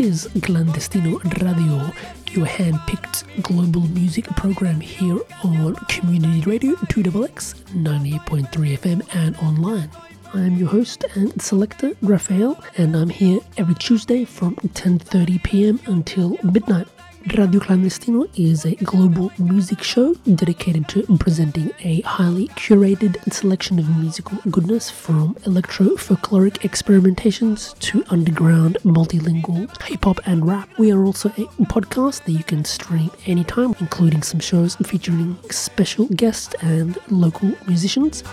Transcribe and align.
This 0.00 0.24
is 0.24 0.32
Clandestino 0.40 1.20
Radio, 1.42 1.92
your 2.30 2.46
hand-picked 2.46 3.42
global 3.42 3.82
music 3.82 4.24
program 4.28 4.80
here 4.80 5.18
on 5.44 5.74
Community 5.90 6.40
Radio 6.50 6.72
2XX 6.88 7.54
98.3 7.74 8.78
FM 8.78 9.14
and 9.14 9.36
online. 9.36 9.90
I'm 10.32 10.56
your 10.56 10.68
host 10.68 11.04
and 11.16 11.42
selector, 11.42 11.92
Raphael, 12.00 12.58
and 12.78 12.96
I'm 12.96 13.10
here 13.10 13.40
every 13.58 13.74
Tuesday 13.74 14.24
from 14.24 14.56
10:30 14.56 15.42
p.m. 15.42 15.80
until 15.84 16.38
midnight. 16.44 16.88
Radio 17.26 17.60
Clandestino 17.60 18.28
is 18.34 18.64
a 18.64 18.74
global 18.76 19.30
music 19.38 19.82
show 19.82 20.14
dedicated 20.34 20.88
to 20.88 21.02
presenting 21.18 21.70
a 21.80 22.00
highly 22.00 22.48
curated 22.48 23.16
selection 23.30 23.78
of 23.78 23.88
musical 23.98 24.38
goodness 24.50 24.88
from 24.88 25.36
electro 25.44 25.88
folkloric 25.96 26.60
experimentations 26.60 27.78
to 27.80 28.02
underground 28.08 28.78
multilingual 28.84 29.68
hip 29.82 30.04
hop 30.04 30.18
and 30.26 30.46
rap. 30.46 30.70
We 30.78 30.92
are 30.92 31.04
also 31.04 31.28
a 31.28 31.46
podcast 31.66 32.24
that 32.24 32.32
you 32.32 32.42
can 32.42 32.64
stream 32.64 33.10
anytime, 33.26 33.74
including 33.80 34.22
some 34.22 34.40
shows 34.40 34.76
featuring 34.76 35.36
special 35.50 36.06
guests 36.06 36.54
and 36.62 36.98
local 37.10 37.52
musicians. 37.66 38.24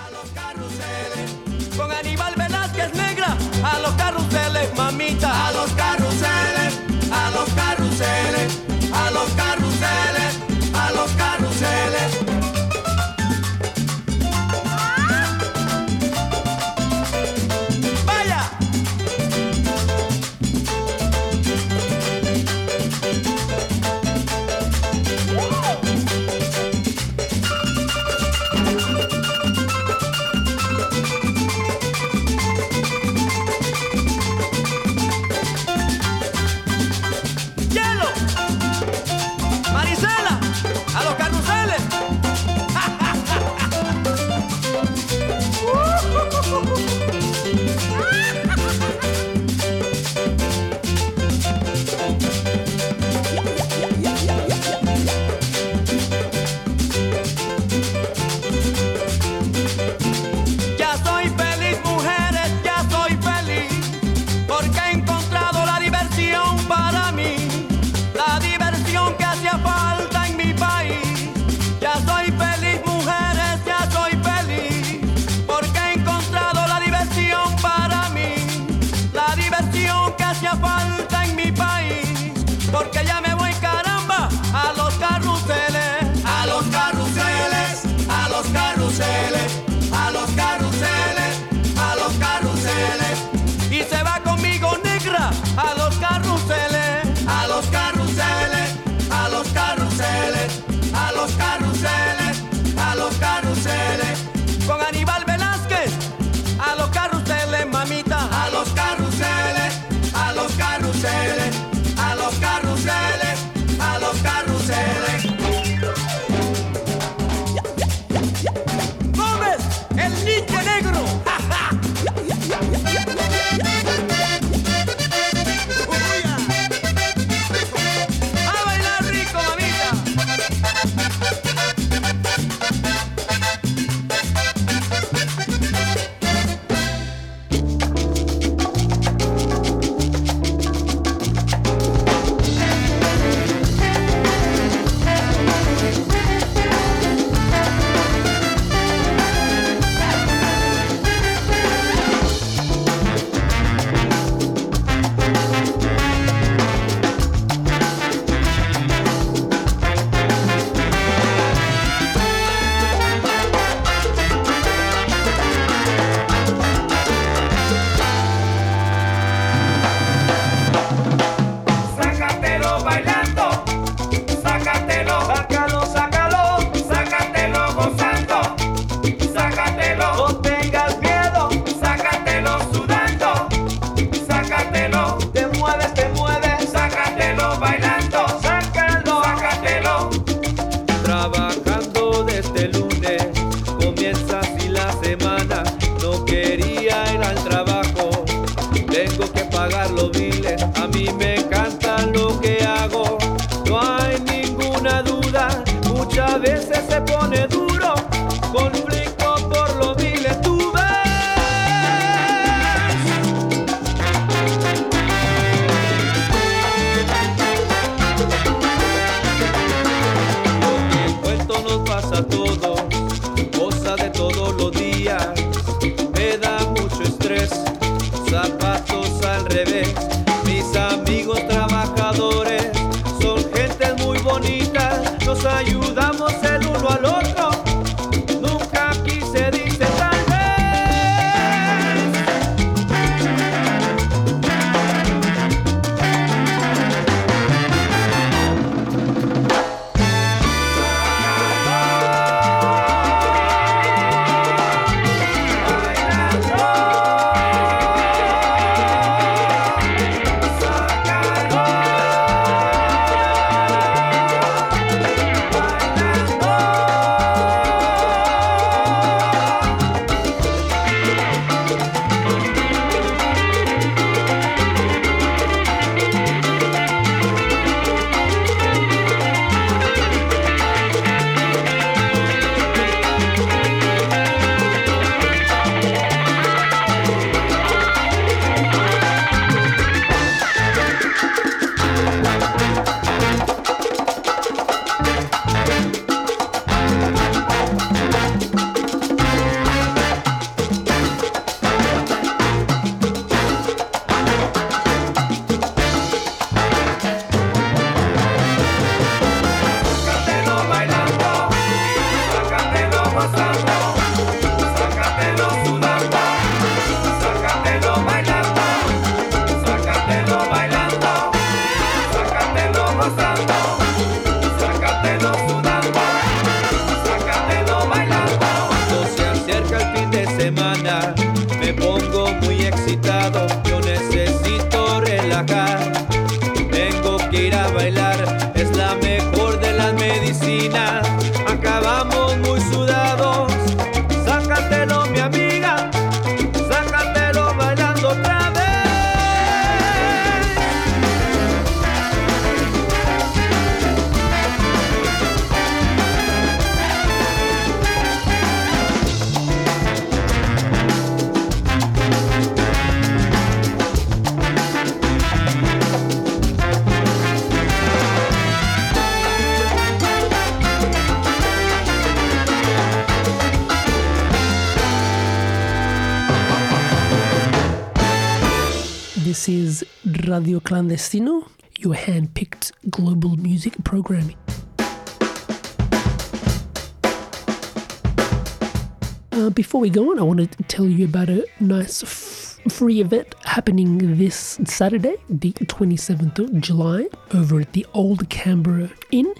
Tell 390.67 390.85
you 390.85 391.05
about 391.05 391.29
a 391.29 391.45
nice 391.59 392.03
f- 392.03 392.59
free 392.71 393.01
event 393.01 393.35
happening 393.45 394.17
this 394.17 394.59
Saturday, 394.65 395.15
the 395.29 395.53
27th 395.53 396.39
of 396.39 396.61
July, 396.61 397.07
over 397.33 397.61
at 397.61 397.73
the 397.73 397.85
Old 397.93 398.29
Canberra 398.29 398.89
Inn 399.11 399.33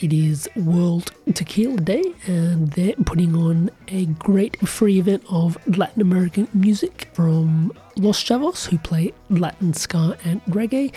it 0.00 0.12
is 0.12 0.48
World 0.54 1.10
Tequila 1.34 1.78
Day, 1.78 2.14
and 2.26 2.70
they're 2.72 2.94
putting 3.04 3.34
on 3.34 3.68
a 3.88 4.06
great 4.06 4.56
free 4.68 5.00
event 5.00 5.24
of 5.28 5.58
Latin 5.76 6.00
American 6.00 6.46
music 6.54 7.10
from 7.14 7.72
Los 7.96 8.22
Chavos, 8.22 8.68
who 8.68 8.78
play 8.78 9.12
Latin 9.28 9.74
ska 9.74 10.16
and 10.24 10.40
reggae, 10.44 10.94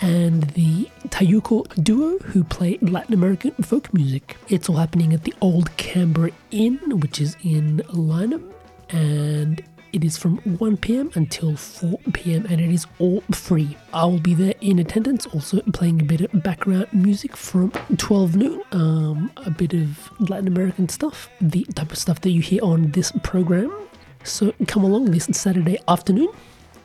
and 0.00 0.42
the 0.50 0.90
Tayuco 1.08 1.64
duo, 1.82 2.18
who 2.18 2.44
play 2.44 2.76
Latin 2.82 3.14
American 3.14 3.52
folk 3.62 3.94
music. 3.94 4.36
It's 4.48 4.68
all 4.68 4.76
happening 4.76 5.14
at 5.14 5.24
the 5.24 5.32
Old 5.40 5.74
Canberra 5.78 6.32
Inn, 6.50 6.78
which 7.00 7.22
is 7.22 7.38
in 7.42 7.78
Lyneham, 7.88 8.52
and 8.94 9.62
it 9.92 10.04
is 10.04 10.16
from 10.16 10.38
1 10.38 10.76
pm 10.78 11.10
until 11.14 11.56
4 11.56 11.98
pm 12.12 12.46
and 12.46 12.60
it 12.60 12.70
is 12.70 12.86
all 12.98 13.22
free. 13.30 13.76
I 13.92 14.04
will 14.06 14.18
be 14.18 14.34
there 14.34 14.54
in 14.60 14.78
attendance, 14.78 15.26
also 15.26 15.60
playing 15.72 16.00
a 16.00 16.04
bit 16.04 16.20
of 16.20 16.42
background 16.42 16.88
music 16.92 17.36
from 17.36 17.70
12 17.96 18.36
noon, 18.36 18.62
um, 18.72 19.30
a 19.36 19.50
bit 19.50 19.72
of 19.72 20.10
Latin 20.28 20.48
American 20.48 20.88
stuff, 20.88 21.28
the 21.40 21.64
type 21.74 21.92
of 21.92 21.98
stuff 21.98 22.20
that 22.22 22.30
you 22.30 22.40
hear 22.40 22.62
on 22.64 22.90
this 22.92 23.12
program. 23.22 23.72
So 24.24 24.52
come 24.66 24.84
along 24.84 25.10
this 25.10 25.26
Saturday 25.32 25.78
afternoon. 25.86 26.28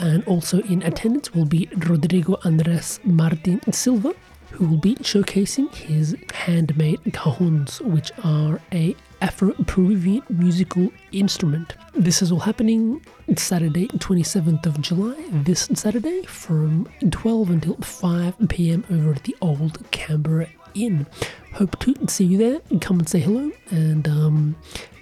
And 0.01 0.23
also 0.25 0.61
in 0.61 0.81
attendance 0.83 1.33
will 1.33 1.45
be 1.45 1.67
Rodrigo 1.75 2.37
Andres 2.45 3.01
Martin 3.03 3.59
Silva, 3.73 4.13
who 4.59 4.67
will 4.67 4.77
be 4.77 4.95
showcasing 4.95 5.73
his 5.73 6.17
handmade 6.33 6.99
cajons, 7.05 7.79
which 7.79 8.11
are 8.25 8.59
a 8.73 8.93
Afro-Peruvian 9.21 10.21
musical 10.27 10.91
instrument. 11.13 11.77
This 11.93 12.21
is 12.21 12.29
all 12.29 12.39
happening 12.39 13.01
Saturday, 13.37 13.87
27th 13.87 14.65
of 14.65 14.81
July, 14.81 15.15
this 15.31 15.69
Saturday 15.75 16.23
from 16.23 16.89
12 17.09 17.49
until 17.51 17.75
5 17.75 18.35
p.m. 18.49 18.83
over 18.91 19.13
at 19.13 19.23
the 19.23 19.35
Old 19.39 19.89
Canberra 19.91 20.49
Inn. 20.73 21.07
Hope 21.53 21.79
to 21.79 21.95
see 22.09 22.25
you 22.25 22.37
there. 22.37 22.59
Come 22.81 22.99
and 22.99 23.07
say 23.07 23.21
hello 23.21 23.49
and 23.69 24.09
um, 24.09 24.57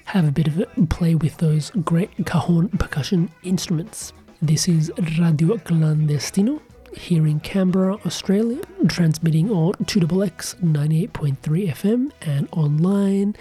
have 0.05 0.27
a 0.27 0.31
bit 0.31 0.47
of 0.47 0.59
a 0.59 0.65
play 0.85 1.15
with 1.15 1.37
those 1.37 1.71
great 1.83 2.11
cajon 2.27 2.69
percussion 2.69 3.31
instruments. 3.41 4.13
This 4.39 4.67
is 4.67 4.91
Radio 5.17 5.57
Clandestino 5.57 6.61
here 6.95 7.27
in 7.27 7.39
Canberra, 7.39 7.95
Australia, 8.05 8.61
transmitting 8.87 9.49
on 9.51 9.73
2XX 9.73 10.55
98.3 10.61 11.37
FM 11.69 12.11
and 12.21 12.47
online. 12.51 13.35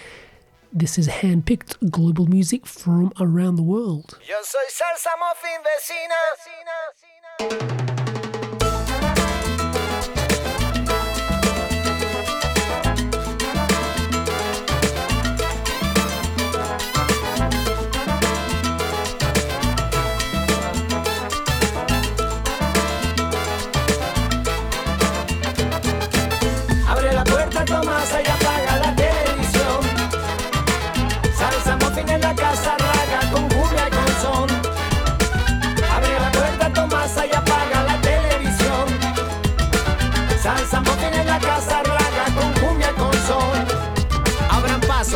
This 0.73 0.99
is 0.99 1.09
handpicked 1.09 1.91
global 1.91 2.26
music 2.26 2.67
from 2.67 3.12
around 3.19 3.57
the 3.57 3.62
world. 3.62 4.19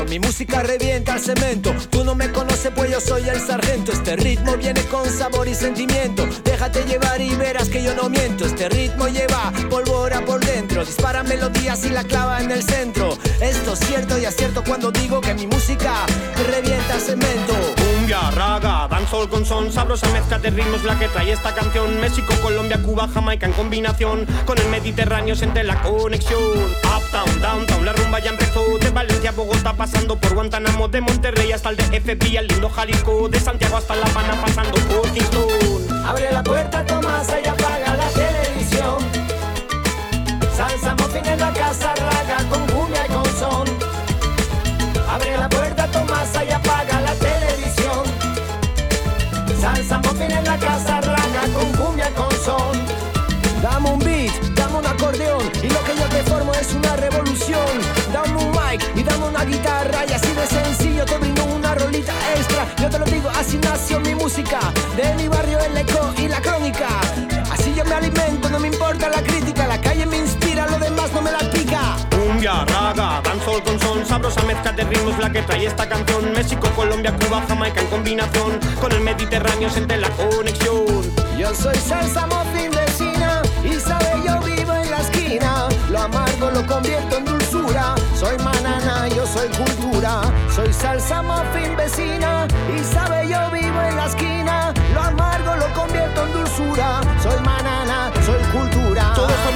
Mi 0.08 0.18
música 0.18 0.62
revienta 0.62 1.14
el 1.14 1.20
cemento. 1.20 1.74
Tú 1.90 2.04
no 2.04 2.14
me 2.14 2.32
conoces, 2.32 2.72
pues 2.74 2.90
yo 2.90 3.00
soy 3.00 3.28
el 3.28 3.40
sargento. 3.40 3.92
Este 3.92 4.16
ritmo 4.16 4.56
viene 4.56 4.82
con 4.84 5.04
sabor 5.10 5.46
y 5.46 5.54
sentimiento. 5.54 6.26
Déjate 6.42 6.84
llevar 6.84 7.20
y 7.20 7.34
verás 7.36 7.68
que 7.68 7.82
yo 7.82 7.94
no 7.94 8.08
miento. 8.08 8.46
Este 8.46 8.68
ritmo 8.68 9.08
lleva 9.08 9.52
pólvora 9.68 10.24
por 10.24 10.44
dentro. 10.44 10.84
Dispara 10.84 11.22
melodías 11.22 11.84
y 11.84 11.90
la 11.90 12.04
clava 12.04 12.40
en 12.40 12.50
el 12.50 12.62
centro. 12.62 13.16
Esto 13.40 13.74
es 13.74 13.78
cierto 13.80 14.18
y 14.18 14.24
acierto 14.24 14.64
cuando 14.64 14.90
digo 14.90 15.20
que 15.20 15.34
mi 15.34 15.46
música 15.46 16.06
revienta 16.50 16.94
el 16.94 17.00
cemento. 17.00 17.99
Cumbia, 18.10 18.30
raga, 18.32 18.88
dancehall 18.88 19.28
con 19.28 19.46
son, 19.46 19.72
sabrosa 19.72 20.08
mezcla 20.08 20.36
de 20.40 20.50
ritmos 20.50 20.82
la 20.82 20.98
que 20.98 21.06
trae 21.06 21.30
esta 21.30 21.54
canción. 21.54 22.00
México, 22.00 22.34
Colombia, 22.42 22.82
Cuba, 22.82 23.06
Jamaica 23.06 23.46
en 23.46 23.52
combinación 23.52 24.26
con 24.46 24.58
el 24.58 24.68
Mediterráneo 24.68 25.36
siente 25.36 25.62
la 25.62 25.80
conexión. 25.80 26.40
Uptown, 26.42 27.40
downtown, 27.40 27.84
la 27.84 27.92
rumba 27.92 28.18
ya 28.18 28.30
empezó 28.30 28.66
de 28.78 28.90
Valencia, 28.90 29.30
Bogotá 29.30 29.74
pasando 29.74 30.16
por 30.16 30.34
Guantánamo, 30.34 30.88
de 30.88 31.00
Monterrey 31.02 31.52
hasta 31.52 31.68
el 31.70 31.76
DFB, 31.76 32.36
el 32.36 32.48
lindo 32.48 32.68
Jalisco, 32.68 33.28
de 33.28 33.38
Santiago 33.38 33.76
hasta 33.76 33.94
La 33.94 34.06
Habana 34.06 34.40
pasando 34.40 34.74
por 34.88 35.08
Kingston. 35.12 36.04
Abre 36.04 36.32
la 36.32 36.42
puerta, 36.42 36.84
Tomasa 36.84 37.38
y 37.40 37.46
apaga 37.46 37.96
la 37.96 38.08
televisión. 38.08 38.98
Salsa 40.56 40.96
en 41.14 41.38
la 41.38 41.52
casa, 41.52 41.94
la 50.50 50.58
casa, 50.58 51.00
raga 51.00 51.42
con 51.54 51.70
cumbia 51.78 52.10
con 52.14 52.30
son. 52.44 52.74
Dame 53.62 53.90
un 53.90 53.98
beat, 54.00 54.32
dame 54.54 54.78
un 54.78 54.86
acordeón 54.86 55.44
y 55.62 55.68
lo 55.68 55.80
que 55.84 55.94
yo 56.00 56.06
te 56.08 56.22
formo 56.30 56.52
es 56.54 56.74
una 56.74 56.96
revolución. 56.96 57.70
Dame 58.12 58.36
un 58.44 58.50
mic 58.50 58.80
y 58.96 59.02
dame 59.02 59.26
una 59.26 59.44
guitarra 59.44 60.00
y 60.08 60.12
así 60.12 60.32
de 60.32 60.46
sencillo 60.46 61.04
te 61.04 61.18
brindo 61.18 61.44
una 61.44 61.74
rolita 61.74 62.14
extra. 62.36 62.62
Yo 62.82 62.88
te 62.90 62.98
lo 62.98 63.04
digo, 63.04 63.28
así 63.38 63.58
nació 63.58 64.00
mi 64.00 64.14
música, 64.14 64.60
de 64.96 65.14
mi 65.14 65.28
barrio 65.28 65.58
el 65.60 65.76
eco 65.76 66.12
y 66.16 66.26
la 66.26 66.40
crónica. 66.40 66.88
Así 67.52 67.72
yo 67.74 67.84
me 67.84 67.94
alimento, 67.94 68.48
no 68.48 68.58
me 68.58 68.68
importa 68.68 69.08
la 69.08 69.22
crítica, 69.22 69.66
la 69.66 69.80
calle 69.80 70.06
me 70.06 70.18
inspira, 70.18 70.66
lo 70.66 70.78
demás 70.78 71.12
no 71.12 71.22
me 71.22 71.30
la 71.30 71.42
pica. 71.50 72.09
Cumbia, 72.40 72.64
raga, 72.64 73.20
dancehall 73.22 73.62
con 73.62 73.78
son, 73.78 74.06
sabrosa 74.06 74.42
mezcla 74.44 74.72
de 74.72 74.84
ritmos 74.84 75.18
la 75.18 75.30
que 75.30 75.42
trae 75.42 75.66
esta 75.66 75.86
canción. 75.86 76.32
México, 76.32 76.70
Colombia, 76.74 77.14
Cuba, 77.14 77.42
Jamaica 77.46 77.82
en 77.82 77.86
combinación 77.88 78.58
con 78.80 78.90
el 78.92 79.00
Mediterráneo 79.02 79.68
siente 79.68 79.98
la 79.98 80.08
conexión. 80.08 80.86
Yo 81.36 81.54
soy 81.54 81.76
salsa 81.76 82.26
vecina 82.26 83.42
y 83.62 83.74
sabe 83.78 84.22
yo 84.24 84.40
vivo 84.40 84.72
en 84.72 84.90
la 84.90 85.00
esquina. 85.00 85.68
Lo 85.90 85.98
amargo 85.98 86.50
lo 86.50 86.66
convierto 86.66 87.18
en 87.18 87.26
dulzura. 87.26 87.94
Soy 88.18 88.38
manana, 88.38 89.06
yo 89.08 89.26
soy 89.26 89.48
cultura. 89.48 90.22
Soy 90.50 90.72
salsa 90.72 91.20
muffin 91.20 91.76
vecina 91.76 92.48
y 92.74 92.82
sabe 92.82 93.28
yo 93.28 93.50
vivo 93.50 93.82
en 93.82 93.96
la 93.96 94.06
esquina. 94.06 94.72
Lo 94.94 95.02
amargo 95.02 95.56
lo 95.56 95.70
convierto 95.74 96.24
en 96.24 96.32
dulzura 96.32 97.02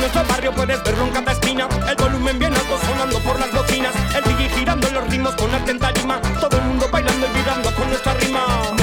nuestro 0.04 0.24
barrio 0.24 0.52
puedes 0.52 0.82
verlo 0.84 1.04
en 1.04 1.10
cada 1.12 1.32
esquina. 1.32 1.66
El 1.88 1.96
volumen 1.96 2.38
bien 2.38 2.52
alto 2.52 2.78
sonando 2.86 3.18
por 3.20 3.40
las 3.40 3.50
bocinas. 3.52 3.94
El 4.14 4.22
digi 4.24 4.50
girando 4.50 4.86
los 4.90 5.08
ritmos 5.08 5.34
con 5.34 5.54
atenta 5.54 5.90
rima. 5.92 6.20
Todo 6.40 6.58
el 6.58 6.64
mundo 6.64 6.86
bailando 6.92 7.26
y 7.26 7.38
vibrando 7.38 7.74
con 7.74 7.88
nuestra 7.88 8.12
rima. 8.14 8.74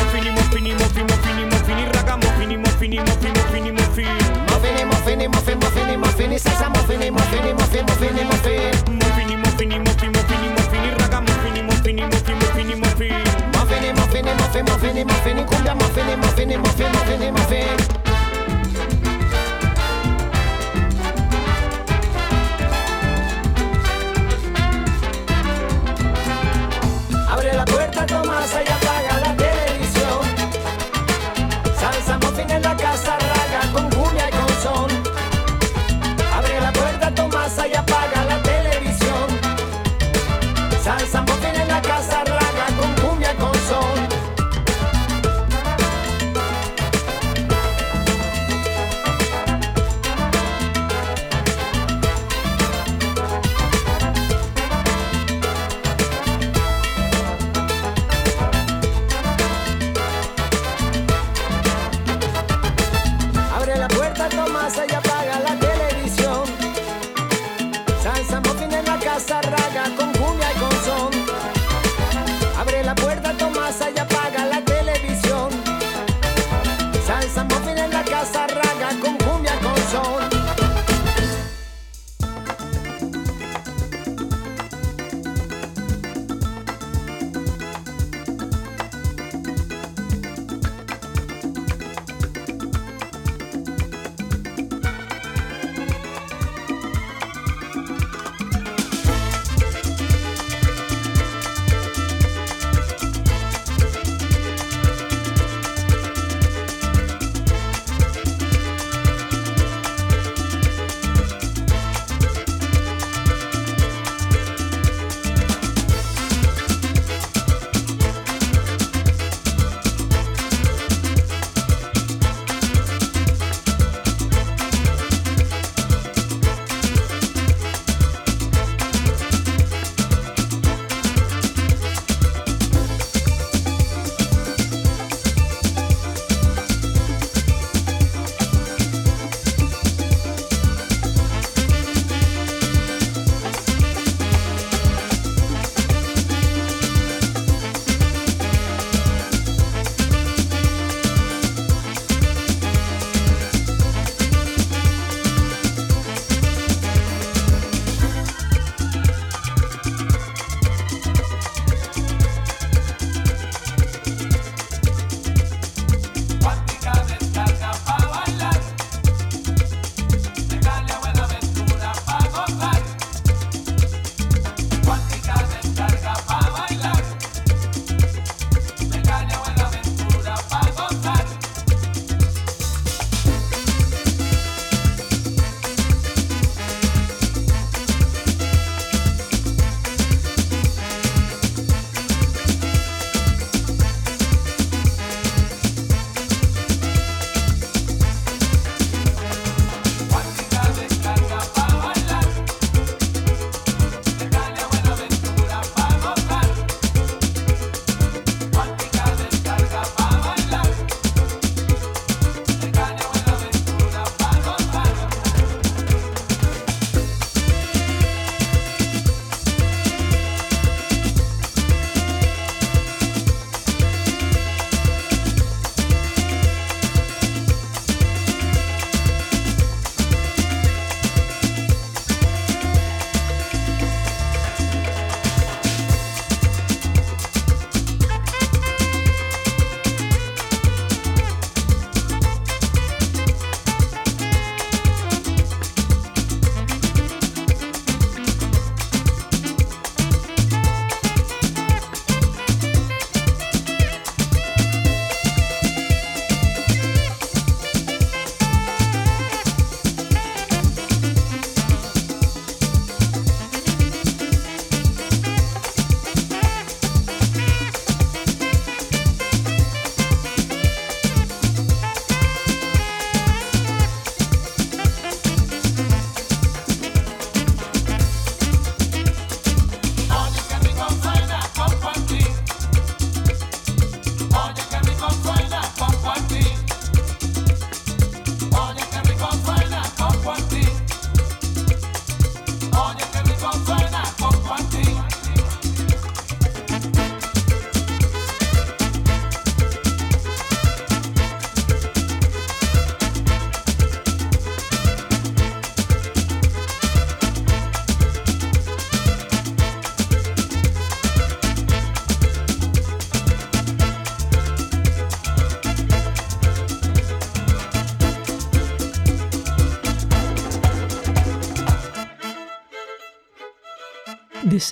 Cumbia. 15.46 17.41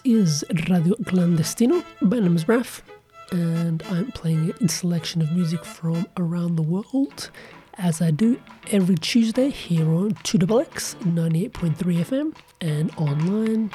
This 0.03 0.23
is 0.23 0.43
Radio 0.69 0.95
Clandestino. 0.95 1.83
My 1.99 2.19
name 2.19 2.37
is 2.37 2.47
Raf, 2.47 2.83
and 3.31 3.83
I'm 3.89 4.11
playing 4.13 4.53
a 4.61 4.69
selection 4.69 5.21
of 5.21 5.29
music 5.33 5.65
from 5.65 6.07
around 6.15 6.55
the 6.55 6.61
world, 6.61 7.29
as 7.77 8.01
I 8.01 8.11
do 8.11 8.39
every 8.71 8.95
Tuesday 8.95 9.49
here 9.49 9.89
on 9.89 10.11
2XX 10.11 10.95
98.3 11.03 11.73
FM 12.05 12.35
and 12.61 12.91
online 12.95 13.69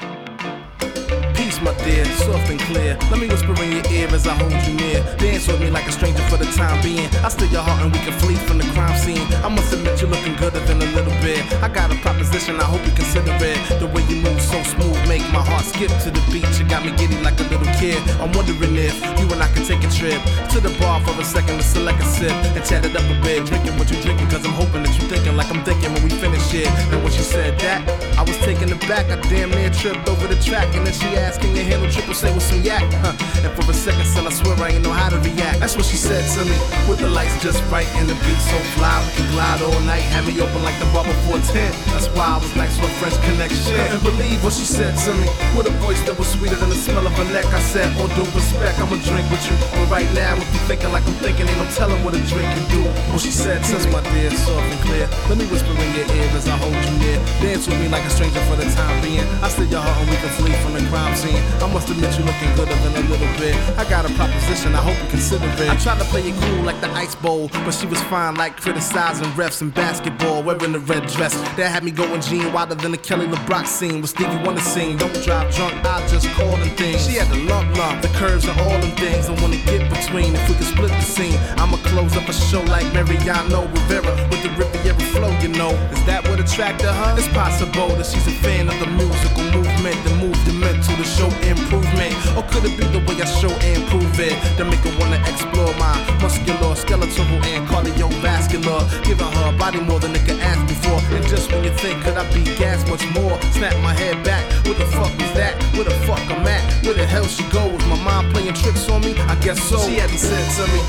peace, 1.55 1.63
my 1.63 1.75
dear, 1.85 2.05
soft 2.05 2.51
and 2.51 2.61
clear. 2.61 2.97
Let 3.11 3.21
me 3.21 3.29
whisper 3.29 3.55
in 3.63 3.73
your 3.73 3.87
ear 3.91 4.09
as 4.15 4.27
I 4.27 4.35
hold 4.35 4.53
you 4.67 4.75
near. 4.75 5.03
Dance 5.19 5.47
with 5.47 5.61
me 5.61 5.71
like 5.71 5.87
a 5.87 5.93
stranger 5.93 6.23
for 6.29 6.37
the 6.37 6.47
time 6.57 6.81
being. 6.83 7.09
I 7.25 7.29
steal 7.29 7.49
your 7.49 7.63
heart 7.63 7.83
and 7.83 7.93
we 7.93 7.99
can 8.01 8.13
flee 8.21 8.37
from 8.47 8.59
the 8.59 8.65
crime 8.73 8.97
scene. 8.99 9.27
I 9.43 9.49
must 9.49 9.73
admit 9.73 10.01
you're 10.01 10.11
looking 10.11 10.35
gooder 10.37 10.61
than 10.61 10.81
a 10.83 10.87
little 10.97 11.15
bit. 11.23 11.41
I 11.63 11.69
got 11.69 11.93
a 11.93 11.97
proposition, 11.97 12.57
I 12.61 12.65
hope 12.65 12.85
you 12.87 12.93
consider 12.93 13.33
it. 13.41 13.59
The 13.81 13.87
way 13.87 14.03
you 14.09 14.23
move 14.23 14.41
so 14.41 14.63
smooth, 14.63 14.97
make 15.09 15.23
my 15.33 15.43
heart 15.43 15.65
skip 15.65 15.91
to 16.05 16.11
the 16.11 16.23
beat. 16.33 16.49
You 16.59 16.67
got 16.69 16.85
me 16.85 16.93
giddy 16.97 17.19
like 17.23 17.39
a 17.41 17.45
little 17.45 17.71
kid. 17.79 17.99
I'm 18.21 18.33
wondering 18.33 18.77
if 18.77 18.95
you 19.19 19.27
and 19.33 19.43
I 19.43 19.49
can 19.53 19.65
take 19.65 19.83
a 19.85 19.91
trip 19.91 20.21
to 20.55 20.61
the 20.61 20.73
bar 20.81 21.01
for 21.05 21.15
a 21.21 21.25
second 21.25 21.59
to 21.59 21.65
select 21.65 22.01
a 22.01 22.07
sip 22.07 22.35
and 22.57 22.65
chat 22.65 22.85
it 22.85 22.97
up 22.97 23.05
a 23.05 23.17
bit. 23.23 23.47
Drinking 23.47 23.77
what 23.79 23.91
you 23.91 24.01
drinking, 24.03 24.29
cause 24.29 24.45
I'm 24.45 24.55
hoping 24.55 24.83
that 24.83 24.93
you're 24.97 25.09
thinking 25.09 25.37
like 25.37 25.51
I'm 25.51 25.63
thinking 25.65 25.93
when 25.93 26.03
we 26.03 26.11
finish 26.11 26.55
it. 26.55 26.69
And 26.93 27.03
when 27.03 27.13
she 27.13 27.23
said 27.23 27.59
that, 27.61 27.83
I 28.19 28.23
was 28.23 28.39
taken 28.39 28.73
aback. 28.73 29.07
I 29.11 29.21
damn 29.29 29.51
near 29.51 29.71
tripped 29.71 30.09
over 30.09 30.27
the 30.27 30.41
track. 30.41 30.69
And 30.75 30.87
then 30.87 30.95
she 30.95 31.09
asked, 31.17 31.44
Can 31.45 31.53
you 31.53 31.65
handle 31.69 31.93
triple 31.93 32.17
say 32.17 32.33
with 32.33 32.43
some 32.43 32.65
yak? 32.65 32.81
Huh. 33.05 33.13
And 33.45 33.53
for 33.53 33.69
a 33.69 33.75
second, 33.77 34.09
son, 34.09 34.25
I 34.25 34.33
swear 34.33 34.57
I 34.65 34.73
ain't 34.73 34.83
know 34.83 34.97
how 34.97 35.13
to 35.13 35.21
react. 35.21 35.61
That's 35.61 35.77
what 35.77 35.85
she 35.85 36.01
said 36.01 36.25
to 36.25 36.41
me. 36.49 36.57
With 36.89 37.05
the 37.05 37.11
lights 37.13 37.37
just 37.45 37.61
right 37.69 37.85
and 38.01 38.09
the 38.09 38.17
beat 38.25 38.41
so 38.41 38.57
fly, 38.73 38.97
we 39.05 39.13
can 39.13 39.29
glide 39.37 39.61
all 39.61 39.77
night. 39.85 40.01
Have 40.17 40.25
me 40.25 40.41
open 40.41 40.65
like 40.65 40.79
the 40.81 40.89
bubble 40.97 41.13
410. 41.29 41.69
That's 41.93 42.09
why 42.17 42.33
I 42.33 42.41
was 42.41 42.49
like 42.57 42.73
so 42.73 42.89
French 42.97 43.21
connection. 43.29 43.77
And 43.77 44.01
believe 44.09 44.41
what 44.41 44.57
she 44.57 44.65
said 44.65 44.97
to 45.05 45.13
me. 45.21 45.29
With 45.53 45.69
a 45.69 45.75
voice 45.85 46.01
that 46.09 46.17
was 46.17 46.33
sweeter 46.33 46.57
than 46.57 46.73
the 46.73 46.81
smell 46.81 47.05
of 47.05 47.13
a 47.13 47.25
neck. 47.29 47.45
I 47.53 47.61
said, 47.61 47.93
all 48.01 48.09
due 48.17 48.25
respect, 48.33 48.81
I'ma 48.81 48.97
drink 49.05 49.29
with 49.29 49.45
you. 49.45 49.57
But 49.77 49.93
right 49.93 50.09
now, 50.17 50.41
if 50.41 50.49
you 50.49 50.61
thinking 50.65 50.97
like 50.97 51.05
I'm 51.05 51.13
thinking, 51.21 51.45
ain't 51.45 51.61
no 51.61 51.69
telling 51.77 52.01
what 52.01 52.17
a 52.17 52.23
drink 52.25 52.49
can 52.57 52.65
do. 52.73 52.81
What 53.13 53.21
she 53.21 53.29
said 53.29 53.61
to 53.69 53.77
me, 53.85 53.93
my 53.93 54.01
dear, 54.17 54.33
soft 54.33 54.65
and 54.65 54.81
clear. 54.81 55.05
Let 55.29 55.37
me 55.37 55.45
whisper 55.53 55.77
in 55.77 55.93
your 55.93 56.09
ear 56.09 56.29
as 56.33 56.49
I 56.49 56.57
hold 56.57 56.73
you 56.73 56.95
near. 57.05 57.21
Dance 57.45 57.69
with 57.69 57.77
me 57.77 57.93
like 57.93 58.05
a 58.09 58.11
stranger 58.11 58.41
for 58.49 58.57
the 58.57 58.65
time 58.73 58.97
being. 59.05 59.29
I 59.45 59.53
steal 59.53 59.69
your 59.69 59.85
heart 59.85 60.01
and 60.01 60.09
we 60.09 60.17
can 60.17 60.33
flee 60.41 60.57
from 60.65 60.73
the 60.73 60.83
crime 60.89 61.13
I 61.33 61.73
must 61.73 61.89
admit 61.89 62.13
you're 62.19 62.27
looking 62.27 62.51
gooder 62.57 62.75
than 62.85 63.05
a 63.05 63.09
little 63.09 63.33
bit. 63.39 63.55
I 63.79 63.89
got 63.89 64.05
a 64.05 64.13
proposition, 64.15 64.75
I 64.75 64.83
hope 64.83 64.97
you 65.03 65.09
consider 65.11 65.47
it. 65.47 65.71
I 65.71 65.77
tried 65.77 65.99
to 65.99 66.05
play 66.05 66.23
it 66.23 66.35
cool 66.43 66.65
like 66.65 66.81
the 66.81 66.91
ice 66.91 67.15
bowl, 67.15 67.49
but 67.65 67.73
she 67.73 67.87
was 67.87 68.01
fine 68.05 68.35
like 68.35 68.61
criticizing 68.61 69.27
refs 69.33 69.63
in 69.63 69.71
basketball, 69.71 70.43
wearing 70.43 70.75
a 70.75 70.79
red 70.79 71.07
dress. 71.09 71.35
That 71.57 71.71
had 71.73 71.85
me 71.85 71.91
going 71.91 72.21
Gene 72.21 72.53
wilder 72.53 72.75
than 72.75 72.93
the 72.93 72.99
Kelly 72.99 73.27
LeBrock 73.27 73.67
scene. 73.67 74.01
Was 74.01 74.11
Stevie 74.11 74.37
Wonder 74.45 74.61
scene? 74.61 74.97
Don't 74.97 75.15
drive 75.23 75.55
drunk, 75.55 75.75
I 75.85 76.07
just 76.09 76.29
call 76.31 76.57
them 76.57 76.71
things. 76.77 77.07
She 77.07 77.15
had 77.15 77.29
the 77.33 77.41
lump 77.49 77.77
lump, 77.77 78.03
the 78.03 78.09
curves 78.09 78.47
and 78.47 78.59
all 78.61 78.79
them 78.81 78.95
things. 78.97 79.29
I 79.29 79.33
wanna 79.41 79.57
get 79.65 79.89
between 79.91 80.35
if 80.35 80.49
we 80.49 80.55
could 80.57 80.67
split 80.67 80.91
the 80.91 81.03
scene. 81.03 81.39
I'ma 81.57 81.79
close 81.89 82.17
up 82.17 82.29
a 82.29 82.33
show 82.33 82.63
like 82.65 82.87
Mariano 82.93 83.67
Rivera 83.69 84.15
with 84.31 84.43
the 84.43 84.51
Riviera 84.51 85.01
flow, 85.13 85.31
you 85.41 85.49
know. 85.49 85.73
Is 85.93 86.05
that 86.05 86.27
what 86.29 86.41
attracted 86.41 86.91
her? 86.91 87.15
It's 87.17 87.29
possible 87.29 87.89
that 87.97 88.07
she's 88.07 88.27
a 88.27 88.37
fan 88.45 88.69
of 88.69 88.79
the 88.79 88.87
musical 88.87 89.45
movement, 89.57 89.97
the 90.05 90.15
movement 90.17 90.85
to 90.85 90.93
the 90.97 91.14
show 91.17 91.31
improvement. 91.47 92.15
Or 92.37 92.43
could 92.51 92.65
it 92.67 92.75
be 92.77 92.85
the 92.91 93.01
way 93.07 93.17
I 93.23 93.27
show 93.27 93.51
and 93.51 93.81
prove 93.89 94.19
it? 94.19 94.35
To 94.59 94.65
make 94.65 94.83
her 94.83 94.95
wanna 94.99 95.19
explore 95.31 95.73
my 95.79 95.95
muscular, 96.21 96.75
skeletal, 96.75 97.25
and 97.47 97.63
cardiovascular. 97.71 98.81
Giving 99.07 99.31
her 99.39 99.55
a 99.55 99.57
body 99.57 99.81
more 99.81 100.01
than 100.01 100.15
it 100.15 100.25
can 100.27 100.41
ask 100.41 100.61
before. 100.67 101.01
And 101.15 101.25
just 101.27 101.53
when 101.53 101.65
you 101.65 101.75
think, 101.83 102.03
could 102.03 102.17
I 102.17 102.25
be 102.35 102.43
gas 102.59 102.83
much 102.91 103.05
more? 103.15 103.35
Snap 103.55 103.77
my 103.83 103.95
head 103.95 104.23
back. 104.25 104.45
What 104.67 104.77
the 104.79 104.87
fuck 104.87 105.13
was 105.19 105.33
that? 105.39 105.55
Where 105.75 105.85
the 105.85 105.97
fuck 106.07 106.23
I'm 106.31 106.47
at? 106.47 106.63
Where 106.85 106.95
the 106.95 107.07
hell 107.07 107.27
she 107.27 107.45
go? 107.51 107.63
Was 107.69 107.87
my 107.87 107.99
mind 108.03 108.33
playing 108.33 108.55
tricks 108.55 108.89
on 108.89 109.01
me? 109.03 109.15
I 109.33 109.37
guess 109.37 109.63
so. 109.63 109.79
She 109.87 109.97
hadn't 110.03 110.19
said 110.19 110.45
to 110.59 110.65
me 110.73 110.81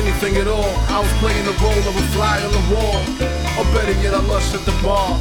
anything 0.00 0.36
at 0.36 0.48
all. 0.48 0.72
I 0.88 1.00
was 1.00 1.12
playing 1.20 1.44
the 1.44 1.56
role 1.62 1.84
of 1.90 1.94
a 1.96 2.04
fly 2.14 2.40
on 2.46 2.52
the 2.52 2.64
wall. 2.72 3.00
Or 3.58 3.64
better 3.72 3.96
yet, 4.02 4.14
I 4.14 4.20
lush 4.20 4.54
at 4.54 4.64
the 4.64 4.76
bar. 4.84 5.16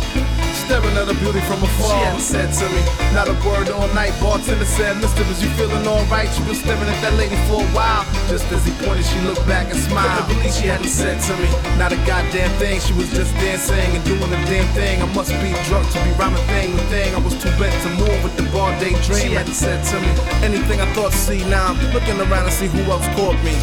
Staring 0.65 0.97
at 0.97 1.06
a 1.06 1.13
beauty 1.21 1.41
from 1.45 1.62
afar. 1.62 1.93
She 1.93 1.97
hadn't 2.01 2.25
said 2.25 2.49
to 2.58 2.65
me, 2.73 2.82
not 3.13 3.30
a 3.30 3.38
word 3.45 3.69
all 3.69 3.86
night. 3.93 4.17
Bartender 4.17 4.65
said, 4.65 4.97
Mister, 4.97 5.21
was 5.30 5.38
you 5.38 5.49
feeling 5.54 5.86
alright? 5.86 6.25
You 6.34 6.43
been 6.45 6.56
staring 6.56 6.89
at 6.89 6.97
that 7.06 7.13
lady 7.21 7.38
for 7.45 7.62
a 7.62 7.69
while. 7.69 8.01
Just 8.34 8.49
as 8.49 8.65
he 8.65 8.73
pointed, 8.82 9.06
she 9.06 9.21
looked 9.21 9.45
back 9.45 9.69
and 9.69 9.78
smiled. 9.78 10.25
Couldn't 10.25 10.41
believe 10.41 10.58
she 10.58 10.65
hadn't 10.65 10.89
said 10.89 11.21
to 11.30 11.34
me, 11.38 11.45
not 11.78 11.93
a 11.93 11.99
goddamn 12.10 12.49
thing. 12.58 12.82
She 12.82 12.93
was 12.97 13.13
just 13.13 13.30
dancing 13.38 13.78
and 13.93 14.04
doing 14.10 14.25
the 14.25 14.41
damn 14.49 14.65
thing. 14.73 15.06
I 15.06 15.08
must 15.13 15.30
be 15.38 15.54
drunk 15.69 15.86
to 15.93 16.01
be 16.01 16.10
rhyming 16.17 16.41
thing 16.49 16.73
with 16.73 16.89
thing. 16.89 17.13
I 17.13 17.21
was 17.21 17.38
too 17.38 17.54
bent 17.62 17.78
to 17.86 17.89
move 18.01 18.17
with 18.25 18.34
the 18.34 18.49
bar 18.49 18.73
daydream. 18.82 19.21
She 19.21 19.38
hadn't 19.38 19.54
said 19.54 19.86
to 19.93 20.01
me 20.01 20.10
anything 20.41 20.82
I 20.82 20.89
thought 20.97 21.13
to 21.13 21.17
see. 21.17 21.45
Now 21.45 21.78
I'm 21.78 21.93
looking 21.93 22.17
around 22.17 22.49
to 22.49 22.51
see 22.51 22.65
who 22.65 22.82
else 22.89 23.06
caught 23.13 23.38
me. 23.45 23.54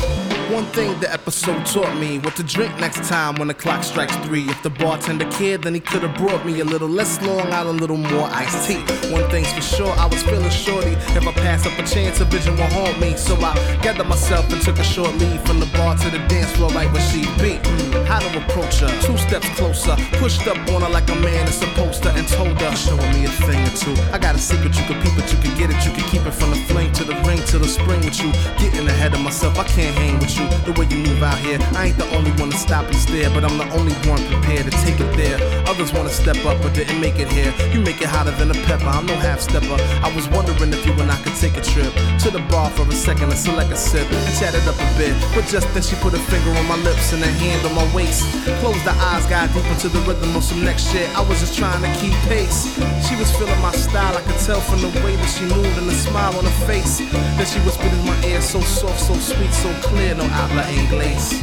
One 0.50 0.66
thing 0.66 0.98
the 1.00 1.10
episode 1.10 1.64
taught 1.64 1.96
me 1.96 2.18
what 2.18 2.36
to 2.36 2.42
drink 2.42 2.78
next 2.78 3.08
time 3.08 3.36
when 3.36 3.48
the 3.48 3.54
clock 3.54 3.82
strikes 3.84 4.14
three. 4.26 4.44
If 4.48 4.62
the 4.62 4.70
bartender 4.70 5.30
cared, 5.30 5.62
then 5.62 5.74
he 5.74 5.80
could 5.80 6.02
have 6.02 6.16
brought 6.16 6.44
me 6.44 6.60
a 6.60 6.64
little 6.64 6.88
less 6.88 7.22
long 7.22 7.50
out, 7.52 7.66
a 7.66 7.70
little 7.70 7.96
more 7.96 8.28
iced 8.28 8.68
tea. 8.68 8.80
One 9.12 9.28
thing's 9.30 9.50
for 9.52 9.62
sure, 9.62 9.92
I 9.92 10.06
was 10.06 10.22
feeling 10.22 10.50
shorty. 10.50 10.92
If 11.16 11.26
I 11.26 11.32
pass 11.32 11.66
up 11.66 11.78
a 11.78 11.82
chance, 11.86 12.20
a 12.20 12.26
vision 12.26 12.56
will 12.56 12.66
haunt 12.66 13.00
me. 13.00 13.16
So 13.16 13.34
I 13.36 13.54
gathered 13.82 14.08
myself 14.08 14.52
and 14.52 14.60
took 14.60 14.78
a 14.78 14.84
short 14.84 15.14
leave 15.16 15.40
from 15.46 15.58
the 15.58 15.66
bar 15.76 15.96
to 15.96 16.10
the 16.10 16.18
dance 16.28 16.50
floor 16.52 16.70
right 16.70 16.90
where 16.92 17.02
she 17.10 17.22
be. 17.40 17.56
Mm, 17.56 18.04
how 18.04 18.18
to 18.20 18.44
approach 18.44 18.80
her? 18.80 18.88
Two 19.00 19.16
steps 19.16 19.48
closer, 19.56 19.96
pushed 20.20 20.46
up 20.46 20.58
on 20.68 20.82
her 20.82 20.90
like 20.90 21.08
a 21.08 21.16
man 21.16 21.48
is 21.48 21.54
supposed 21.54 22.02
to, 22.02 22.10
and 22.10 22.28
told 22.28 22.60
her, 22.60 22.76
showing 22.76 23.12
me 23.14 23.24
a 23.24 23.32
thing 23.48 23.60
or 23.64 23.74
two. 23.76 23.96
I 24.12 24.18
got 24.18 24.34
a 24.34 24.38
secret, 24.38 24.76
you 24.76 24.84
can 24.84 25.00
peep 25.00 25.16
it, 25.16 25.32
you 25.32 25.38
can 25.38 25.56
get 25.56 25.70
it, 25.70 25.80
you 25.86 25.92
can 25.92 26.04
keep 26.10 26.26
it 26.26 26.34
from 26.34 26.50
the 26.50 26.60
flame 26.68 26.92
to 26.92 27.04
the 27.04 27.14
ring 27.26 27.40
to 27.46 27.58
the 27.58 27.68
spring 27.68 28.00
with 28.04 28.20
you. 28.20 28.30
Getting 28.58 28.86
ahead 28.86 29.14
of 29.14 29.20
myself, 29.20 29.58
I 29.58 29.64
can't 29.64 29.96
hang 29.96 30.18
with 30.18 30.36
you. 30.36 30.41
The 30.64 30.72
way 30.78 30.86
you 30.86 30.98
move 31.02 31.22
out 31.22 31.38
here, 31.38 31.58
I 31.74 31.86
ain't 31.86 31.98
the 31.98 32.08
only 32.16 32.30
one 32.32 32.50
to 32.50 32.56
stop 32.56 32.86
and 32.86 32.96
stare, 32.96 33.30
but 33.30 33.44
I'm 33.44 33.58
the 33.58 33.68
only 33.74 33.94
one 34.08 34.22
prepared 34.26 34.64
to 34.70 34.74
take 34.84 34.98
it 35.00 35.10
there. 35.16 35.38
Others 35.68 35.92
wanna 35.92 36.10
step 36.10 36.36
up, 36.44 36.60
but 36.62 36.74
didn't 36.74 37.00
make 37.00 37.18
it 37.18 37.28
here. 37.28 37.52
You 37.72 37.80
make 37.80 38.00
it 38.00 38.08
hotter 38.08 38.32
than 38.32 38.50
a 38.50 38.58
pepper, 38.66 38.86
I'm 38.86 39.06
no 39.06 39.14
half 39.16 39.40
stepper. 39.40 39.78
I 40.02 40.12
was 40.14 40.28
wondering 40.28 40.72
if 40.72 40.84
you 40.86 40.92
and 41.02 41.10
I 41.10 41.16
could 41.22 41.36
take 41.36 41.56
a 41.56 41.62
trip 41.62 41.92
to 42.22 42.30
the 42.30 42.42
bar 42.50 42.70
for 42.70 42.86
a 42.88 42.92
second 42.92 43.30
and 43.30 43.38
select 43.38 43.70
a 43.72 43.76
sip 43.76 44.06
and 44.10 44.38
chat 44.38 44.54
it 44.54 44.66
up 44.66 44.76
a 44.76 44.88
bit. 44.98 45.14
But 45.34 45.46
just 45.46 45.66
then 45.74 45.82
she 45.82 45.96
put 45.96 46.14
a 46.14 46.22
finger 46.30 46.50
on 46.50 46.66
my 46.66 46.78
lips 46.82 47.12
and 47.12 47.22
a 47.22 47.30
hand 47.42 47.66
on 47.66 47.74
my 47.74 47.86
waist. 47.94 48.22
Closed 48.60 48.84
the 48.84 48.94
eyes, 49.10 49.26
got 49.26 49.52
deep 49.52 49.66
into 49.66 49.88
the 49.88 50.00
rhythm 50.06 50.34
of 50.36 50.44
some 50.44 50.64
next 50.64 50.90
shit. 50.90 51.08
I 51.16 51.20
was 51.26 51.40
just 51.40 51.56
trying 51.56 51.82
to 51.82 51.90
keep 52.00 52.14
pace. 52.30 52.70
She 53.08 53.16
was 53.16 53.30
feeling 53.36 53.60
my 53.60 53.72
style, 53.72 54.16
I 54.16 54.22
could 54.22 54.38
tell 54.40 54.60
from 54.60 54.80
the 54.80 54.92
way 55.02 55.16
that 55.16 55.30
she 55.30 55.44
moved 55.44 55.76
and 55.78 55.88
the 55.88 55.94
smile 55.94 56.36
on 56.36 56.44
her 56.44 56.66
face. 56.66 56.98
Then 56.98 57.46
she 57.46 57.58
whispered 57.60 57.92
in 57.92 58.04
my 58.06 58.16
ear, 58.26 58.40
so 58.40 58.60
soft, 58.60 59.00
so 59.00 59.14
sweet, 59.14 59.52
so 59.52 59.72
clear, 59.82 60.14
no 60.28 60.34
habla 60.34 60.70
inglés. 60.72 61.40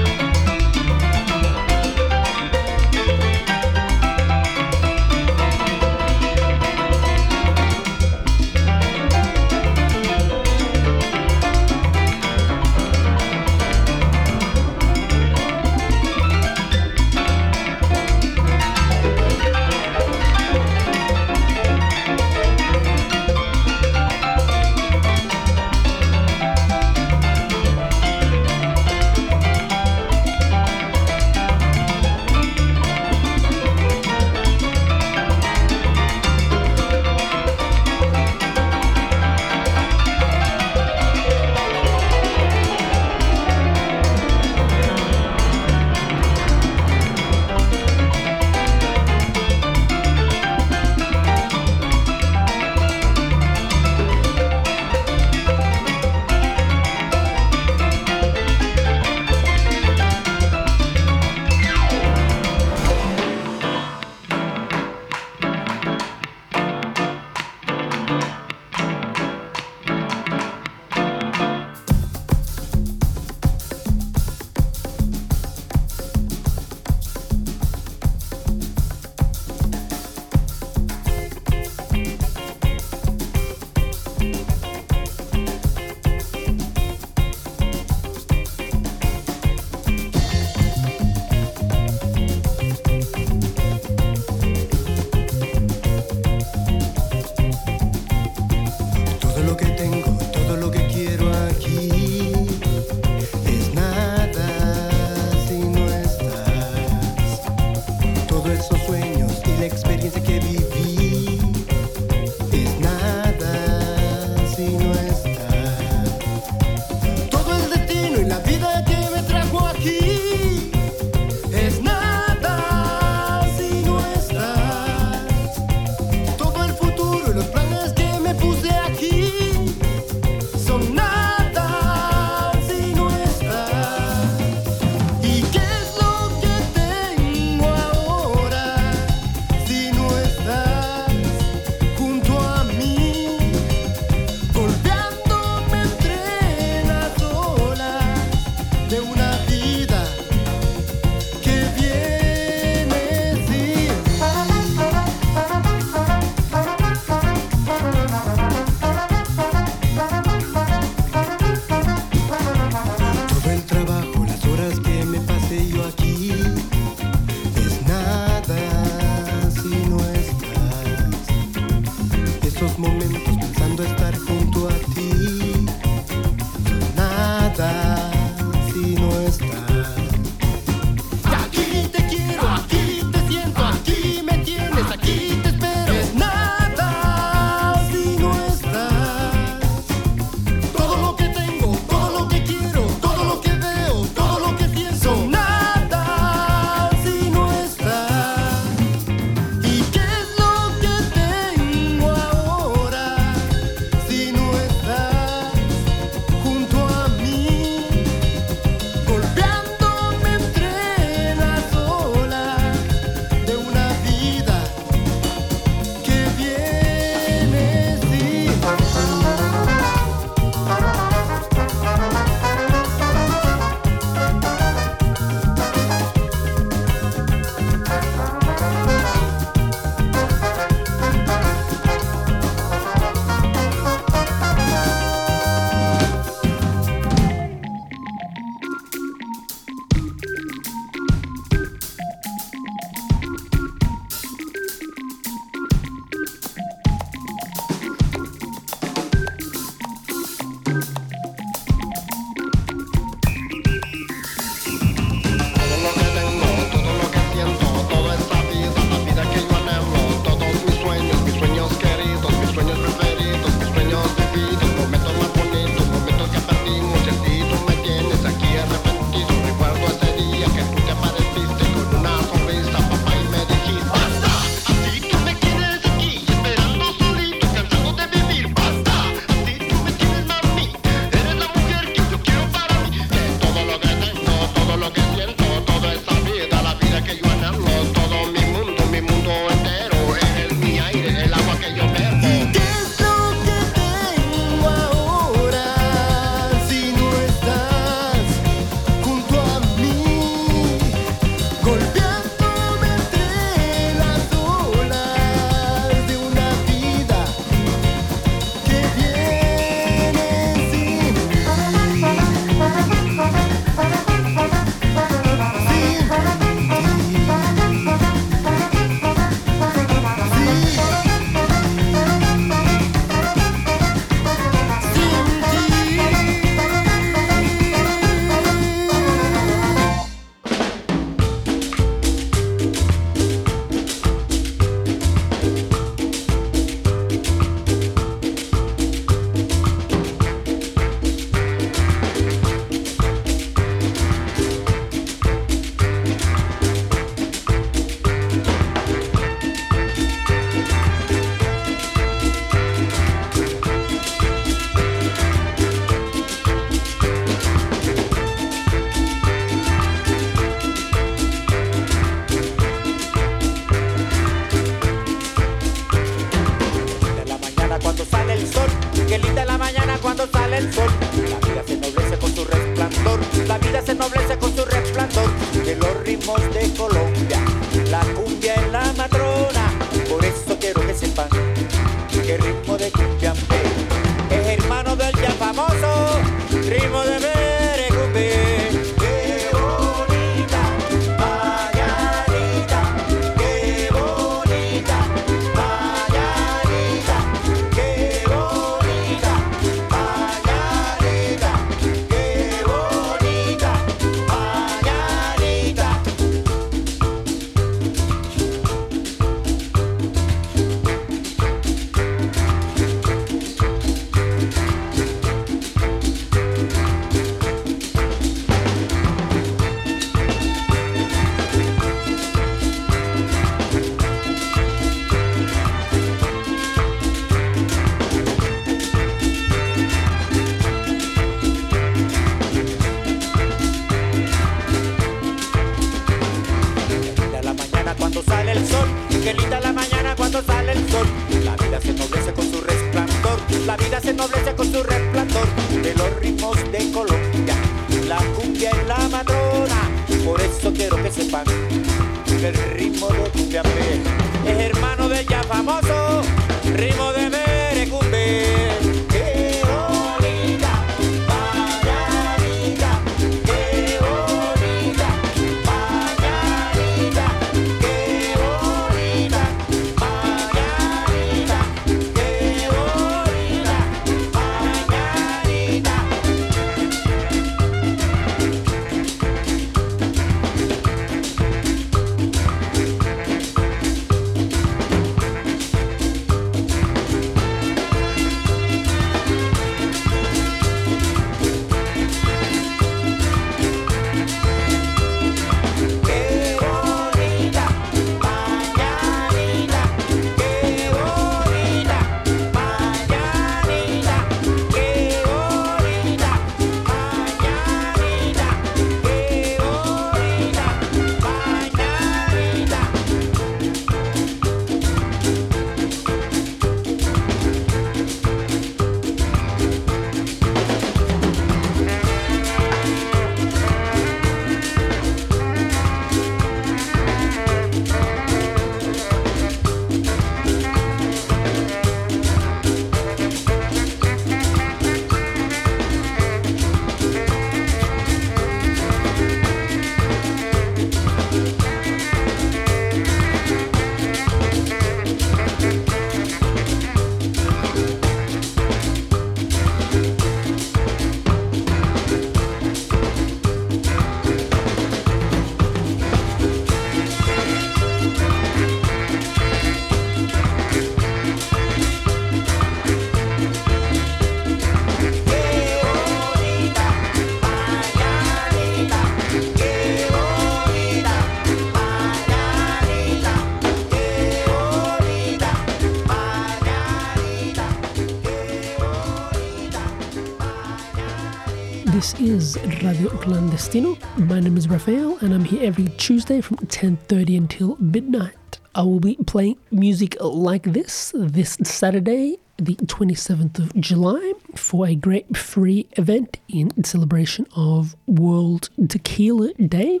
Is 582.44 582.56
Radio 582.82 583.08
Clandestino. 583.08 583.96
My 584.18 584.38
name 584.38 584.58
is 584.58 584.68
Rafael, 584.68 585.16
and 585.22 585.32
I'm 585.32 585.44
here 585.44 585.62
every 585.62 585.88
Tuesday 585.96 586.42
from 586.42 586.58
10:30 586.58 587.38
until 587.38 587.76
midnight. 587.80 588.58
I 588.74 588.82
will 588.82 589.00
be 589.00 589.16
playing 589.26 589.56
music 589.70 590.14
like 590.20 590.64
this 590.74 591.14
this 591.16 591.56
Saturday, 591.62 592.36
the 592.58 592.74
27th 592.74 593.58
of 593.58 593.74
July, 593.80 594.34
for 594.54 594.86
a 594.86 594.94
great 594.94 595.34
free 595.34 595.86
event 595.96 596.38
in 596.48 596.70
celebration 596.84 597.46
of 597.56 597.96
World 598.06 598.68
Tequila 598.88 599.54
Day. 599.54 600.00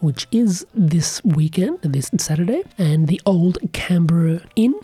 Which 0.00 0.26
is 0.32 0.66
this 0.74 1.22
weekend, 1.24 1.78
this 1.82 2.10
Saturday, 2.16 2.62
and 2.78 3.06
the 3.06 3.20
old 3.26 3.58
Canberra 3.72 4.40
Inn 4.56 4.74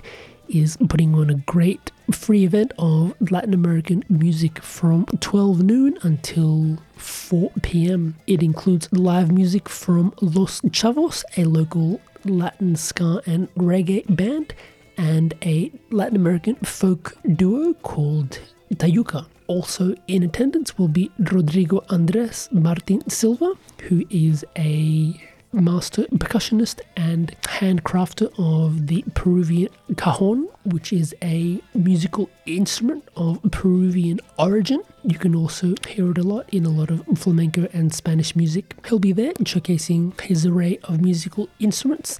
is 0.48 0.76
putting 0.88 1.14
on 1.14 1.30
a 1.30 1.34
great 1.34 1.90
free 2.10 2.44
event 2.44 2.72
of 2.78 3.14
Latin 3.30 3.54
American 3.54 4.04
music 4.08 4.62
from 4.62 5.04
12 5.20 5.62
noon 5.62 5.98
until 6.02 6.78
4 6.96 7.50
p.m. 7.62 8.16
It 8.26 8.42
includes 8.42 8.88
live 8.92 9.30
music 9.30 9.68
from 9.68 10.12
Los 10.20 10.60
Chavos, 10.62 11.24
a 11.36 11.44
local 11.44 12.00
Latin 12.24 12.76
ska 12.76 13.20
and 13.26 13.52
reggae 13.54 14.04
band, 14.14 14.54
and 14.96 15.34
a 15.42 15.70
Latin 15.90 16.16
American 16.16 16.56
folk 16.56 17.16
duo 17.36 17.74
called 17.74 18.40
Tayuca. 18.74 19.26
Also 19.46 19.94
in 20.08 20.22
attendance 20.22 20.76
will 20.76 20.88
be 20.88 21.10
Rodrigo 21.18 21.84
Andres 21.88 22.48
Martin 22.52 23.08
Silva, 23.08 23.54
who 23.84 24.04
is 24.10 24.44
a 24.56 25.18
master 25.52 26.04
percussionist 26.14 26.80
and 26.96 27.34
handcrafter 27.42 28.32
of 28.38 28.86
the 28.86 29.04
Peruvian 29.14 29.70
cajon, 29.96 30.48
which 30.64 30.92
is 30.92 31.14
a 31.22 31.60
musical 31.74 32.28
instrument 32.46 33.04
of 33.16 33.40
Peruvian 33.50 34.20
origin. 34.38 34.82
You 35.04 35.18
can 35.18 35.34
also 35.34 35.74
hear 35.86 36.10
it 36.10 36.18
a 36.18 36.22
lot 36.22 36.48
in 36.52 36.64
a 36.66 36.70
lot 36.70 36.90
of 36.90 37.04
flamenco 37.18 37.68
and 37.72 37.94
Spanish 37.94 38.36
music. 38.36 38.74
He'll 38.86 38.98
be 38.98 39.12
there 39.12 39.32
showcasing 39.34 40.20
his 40.20 40.44
array 40.46 40.78
of 40.84 41.00
musical 41.00 41.48
instruments. 41.58 42.18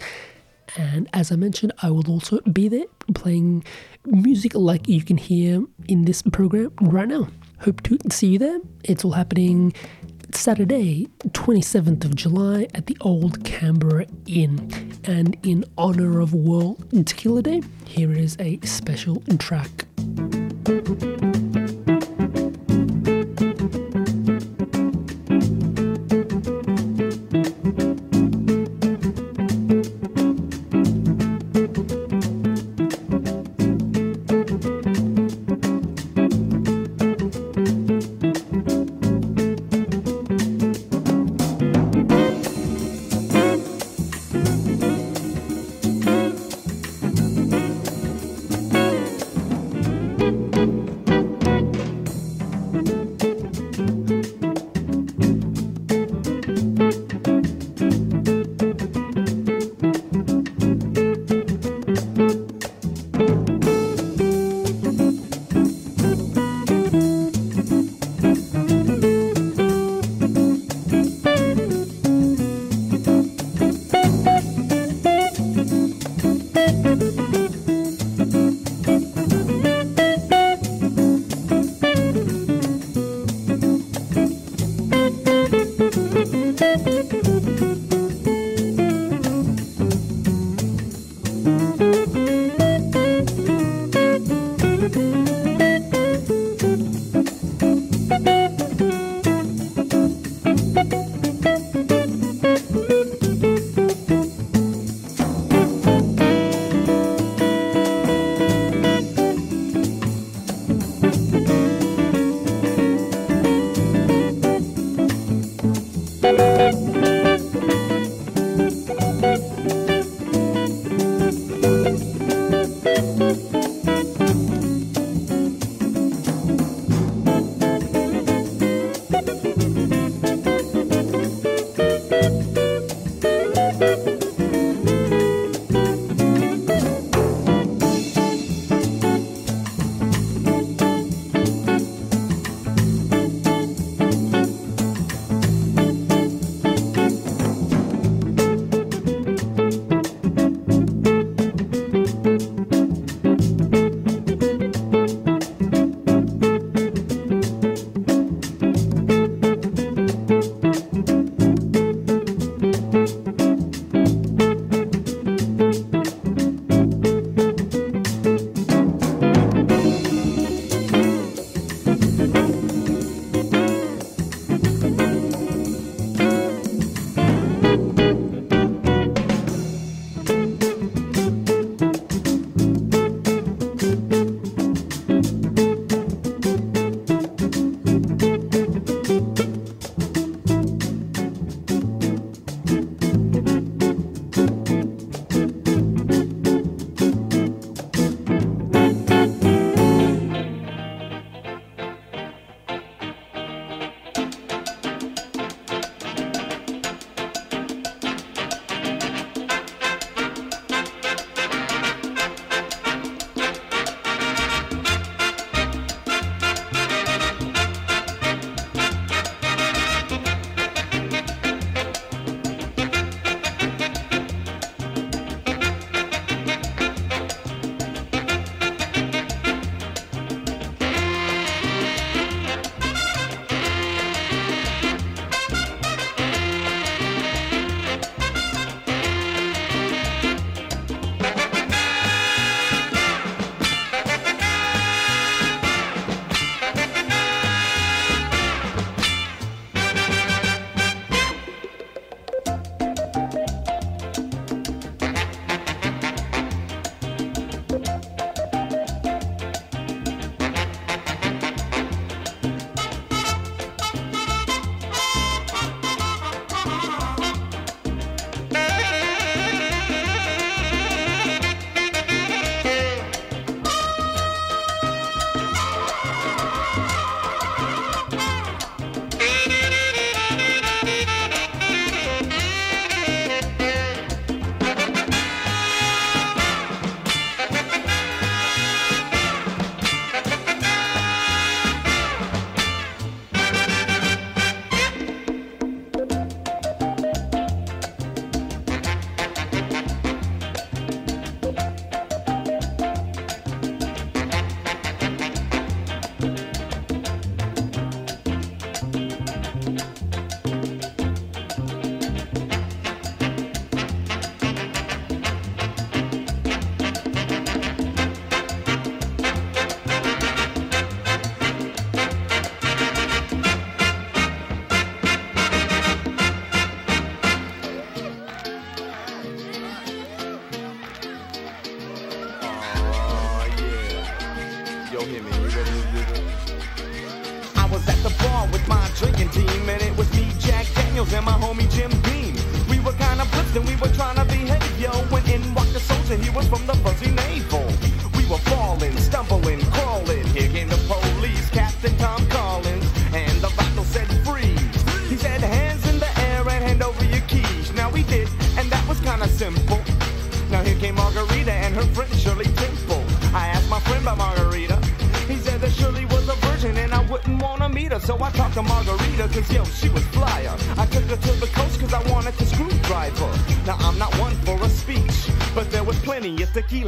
And 0.76 1.08
as 1.12 1.32
I 1.32 1.36
mentioned, 1.36 1.72
I 1.82 1.90
will 1.90 2.08
also 2.10 2.40
be 2.40 2.68
there 2.68 2.84
playing 3.14 3.64
music 4.04 4.54
like 4.54 4.88
you 4.88 5.02
can 5.02 5.16
hear 5.16 5.64
in 5.86 6.04
this 6.04 6.22
program 6.22 6.72
right 6.80 7.08
now. 7.08 7.28
Hope 7.60 7.82
to 7.84 7.98
see 8.10 8.28
you 8.28 8.38
there. 8.38 8.60
It's 8.84 9.04
all 9.04 9.12
happening 9.12 9.72
Saturday, 10.32 11.08
27th 11.28 12.04
of 12.04 12.14
July 12.14 12.68
at 12.74 12.86
the 12.86 12.96
Old 13.00 13.44
Canberra 13.44 14.06
Inn. 14.26 14.92
And 15.04 15.36
in 15.42 15.64
honor 15.76 16.20
of 16.20 16.34
World 16.34 16.88
Tequila 17.06 17.42
Day, 17.42 17.62
here 17.84 18.12
is 18.12 18.36
a 18.38 18.58
special 18.62 19.22
track. 19.38 19.86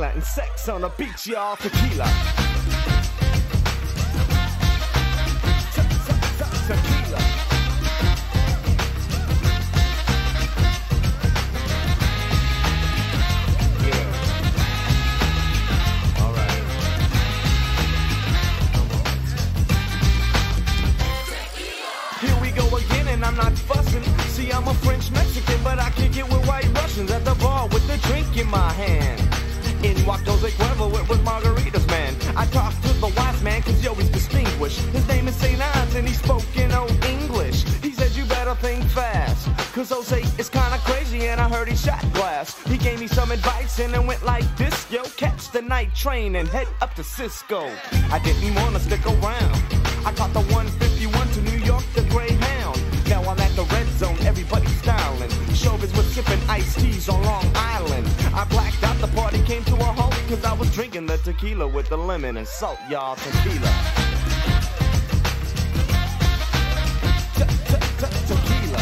Tequila 0.01 0.14
and 0.14 0.24
sex 0.24 0.68
on 0.68 0.84
a 0.84 0.88
beach, 0.90 1.26
y'all. 1.26 1.57
Tequila. 1.57 2.39
His 34.61 35.08
name 35.08 35.26
is 35.26 35.34
St. 35.36 35.58
Ives, 35.58 35.94
and 35.94 36.06
he 36.06 36.12
spoke 36.12 36.44
in 36.54 36.70
old 36.72 36.92
English. 37.06 37.64
He 37.82 37.92
said, 37.92 38.11
You 38.11 38.26
better 38.26 38.54
think 38.56 38.84
fast. 38.90 39.48
Cause 39.72 39.88
Jose 39.88 40.20
is 40.38 40.50
kinda 40.50 40.76
crazy, 40.84 41.28
and 41.28 41.40
I 41.40 41.48
heard 41.48 41.66
he 41.66 41.74
shot 41.74 42.04
glass. 42.12 42.62
He 42.64 42.76
gave 42.76 43.00
me 43.00 43.06
some 43.06 43.30
advice, 43.30 43.78
and 43.78 43.94
it 43.94 44.04
went 44.04 44.22
like 44.22 44.44
this 44.58 44.74
Yo, 44.90 45.02
catch 45.16 45.50
the 45.50 45.62
night 45.62 45.94
train 45.94 46.36
and 46.36 46.46
head 46.46 46.68
up 46.82 46.94
to 46.96 47.02
Cisco. 47.02 47.70
I 48.12 48.18
didn't 48.18 48.54
wanna 48.56 48.80
stick 48.80 49.04
around. 49.06 49.56
I 50.04 50.12
caught 50.12 50.34
the 50.34 50.42
151 50.52 51.28
to 51.28 51.40
New 51.40 51.64
York, 51.64 51.84
the 51.94 52.02
Greyhound. 52.11 52.78
Now 53.08 53.22
I'm 53.22 53.40
at 53.40 53.56
the 53.56 53.64
red 53.64 53.88
zone, 53.98 54.18
everybody's 54.26 54.76
styling. 54.82 55.30
Showbiz 55.56 55.96
was 55.96 56.06
sipping 56.12 56.40
iced 56.50 56.78
teas 56.78 57.08
on 57.08 57.22
Long 57.24 57.50
Island. 57.54 58.06
I 58.34 58.44
blacked 58.44 58.84
out, 58.84 58.98
the 59.00 59.08
party 59.08 59.42
came 59.44 59.64
to 59.64 59.74
a 59.76 59.84
halt 59.84 60.14
because 60.28 60.44
I 60.44 60.52
was 60.52 60.70
drinking 60.74 61.06
the 61.06 61.16
tequila 61.16 61.66
with 61.66 61.88
the 61.88 61.96
lemon 61.96 62.36
and 62.36 62.46
salt, 62.46 62.78
y'all. 62.90 63.16
Tequila. 63.16 64.19
Tequila. 68.01 68.80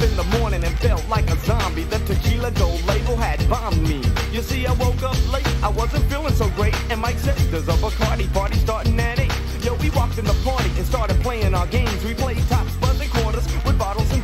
In 0.00 0.16
the 0.16 0.24
morning 0.38 0.64
and 0.64 0.76
felt 0.78 1.06
like 1.08 1.30
a 1.30 1.36
zombie. 1.36 1.84
The 1.84 1.98
tequila 1.98 2.50
gold 2.52 2.82
label 2.86 3.14
had 3.14 3.38
bombed 3.48 3.82
me. 3.86 4.02
You 4.32 4.40
see, 4.40 4.66
I 4.66 4.72
woke 4.72 5.02
up 5.02 5.16
late, 5.32 5.46
I 5.62 5.68
wasn't 5.68 6.04
feeling 6.10 6.32
so 6.32 6.48
great. 6.50 6.74
And 6.90 7.00
Mike 7.00 7.18
said, 7.18 7.36
There's 7.52 7.68
a 7.68 7.72
Bacardi 7.72 8.32
party 8.32 8.56
starting 8.56 8.98
at 8.98 9.20
8. 9.20 9.30
Yo, 9.62 9.74
we 9.74 9.90
walked 9.90 10.18
in 10.18 10.24
the 10.24 10.34
party 10.44 10.70
and 10.76 10.86
started 10.86 11.20
playing 11.20 11.54
our 11.54 11.66
games. 11.66 12.02
We 12.04 12.14
played 12.14 12.36
with 12.36 12.48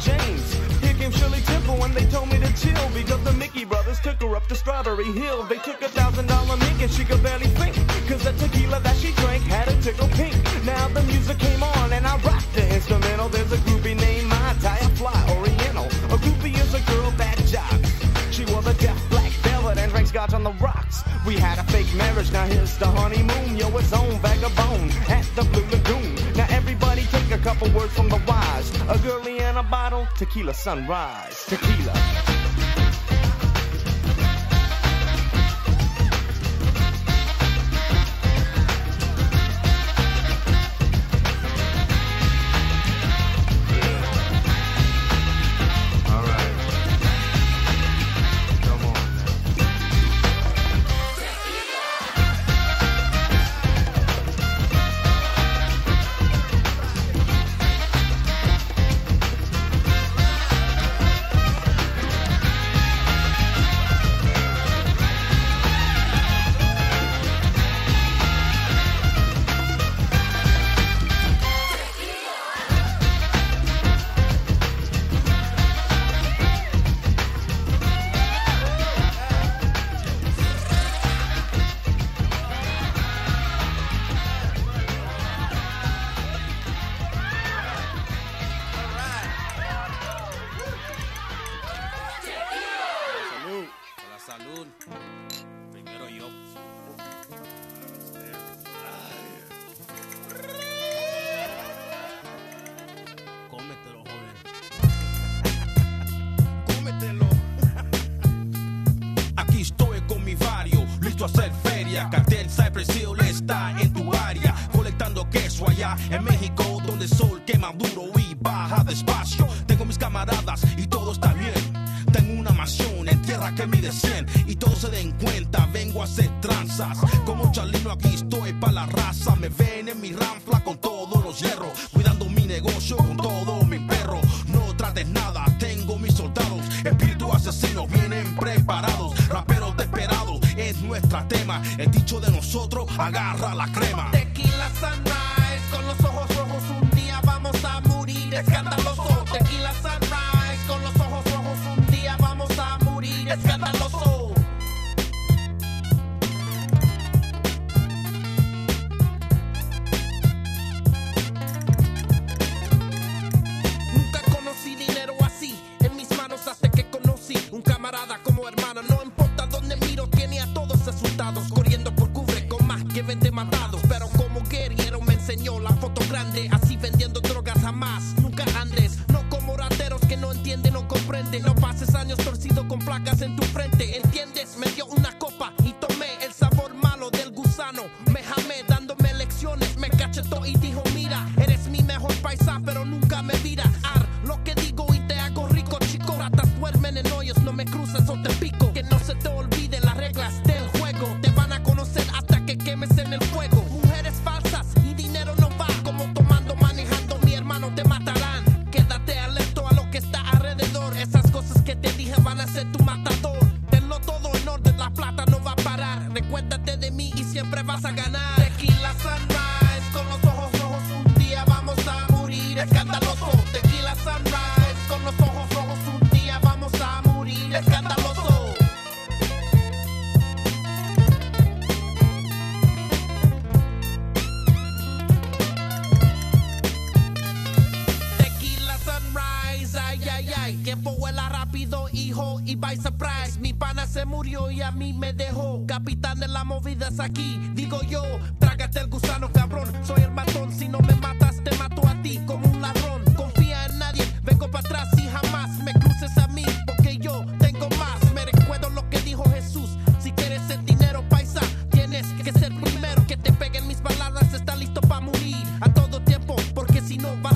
chains. 0.08 0.54
Here 0.82 0.94
came 0.94 1.12
Shirley 1.12 1.40
Temple 1.52 1.76
when 1.76 1.92
they 1.92 2.06
told 2.06 2.28
me 2.32 2.38
to 2.38 2.50
chill 2.62 2.88
because 2.94 3.22
the 3.24 3.32
Mickey 3.32 3.64
brothers 3.64 4.00
took 4.00 4.20
her 4.22 4.36
up 4.36 4.46
to 4.48 4.54
Strawberry 4.54 5.10
Hill. 5.20 5.42
They 5.44 5.58
took 5.58 5.80
a 5.82 5.88
thousand 5.88 6.26
dollar 6.26 6.56
mink 6.56 6.80
and 6.82 6.90
she 6.90 7.04
could 7.04 7.22
barely 7.22 7.50
think. 7.60 7.74
Cause 8.08 8.22
the 8.24 8.32
tequila 8.32 8.80
that 8.80 8.96
she 8.96 9.12
drank 9.20 9.42
had 9.44 9.68
a 9.68 9.76
tickle 9.82 10.08
pink. 10.08 10.36
Now 10.64 10.88
the 10.88 11.02
music 11.02 11.38
came 11.38 11.62
on 11.62 11.92
and 11.92 12.06
I 12.06 12.16
rocked 12.28 12.52
the 12.54 12.64
instrumental. 12.74 13.28
There's 13.28 13.52
a 13.52 13.60
groupie 13.66 13.96
named 13.96 14.28
My 14.28 14.54
Tie, 14.62 14.78
a 14.80 14.88
fly 15.00 15.18
oriental. 15.36 15.86
A 16.14 16.16
groupie 16.24 16.56
is 16.64 16.72
a 16.74 16.82
girl 16.90 17.10
that 17.22 17.36
jogs. 17.52 17.90
She 18.34 18.44
wore 18.52 18.62
the 18.62 18.74
deaf 18.74 18.98
black 19.10 19.32
velvet 19.46 19.78
and 19.78 19.90
drank 19.90 20.06
scotch 20.08 20.32
on 20.32 20.44
the 20.44 20.52
rocks. 20.66 21.02
We 21.26 21.34
had 21.36 21.58
a 21.58 21.64
fake 21.64 21.92
marriage, 21.94 22.30
now 22.32 22.46
here's 22.46 22.76
the 22.78 22.86
honeymoon. 22.86 23.56
Yo, 23.56 23.68
it's 23.76 23.92
on 23.92 24.10
vagabond 24.20 24.92
at 25.08 25.26
the 25.36 25.44
Blue 25.52 25.66
Lagoon. 25.72 26.14
Now 26.36 26.46
everybody 26.50 27.02
take 27.06 27.30
a 27.32 27.38
couple 27.38 27.68
words 27.70 27.92
from 27.92 28.08
the 28.08 28.20
wise. 28.26 28.68
A 28.88 28.96
girlie 28.98 29.40
a 29.58 29.62
bottle, 29.62 30.06
tequila 30.16 30.54
sunrise. 30.54 31.46
Tequila. 31.48 32.87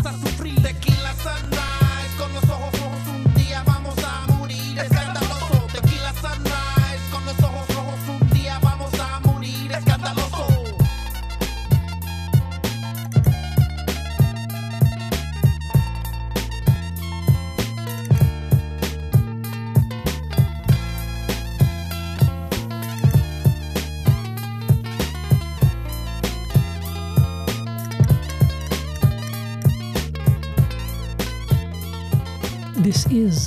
a 0.06 0.12
sufrir. 0.12 0.60
Tequila 0.62 1.14
sunrise 1.14 2.16
con 2.18 2.32
los 2.34 2.44
ojos 2.44 2.71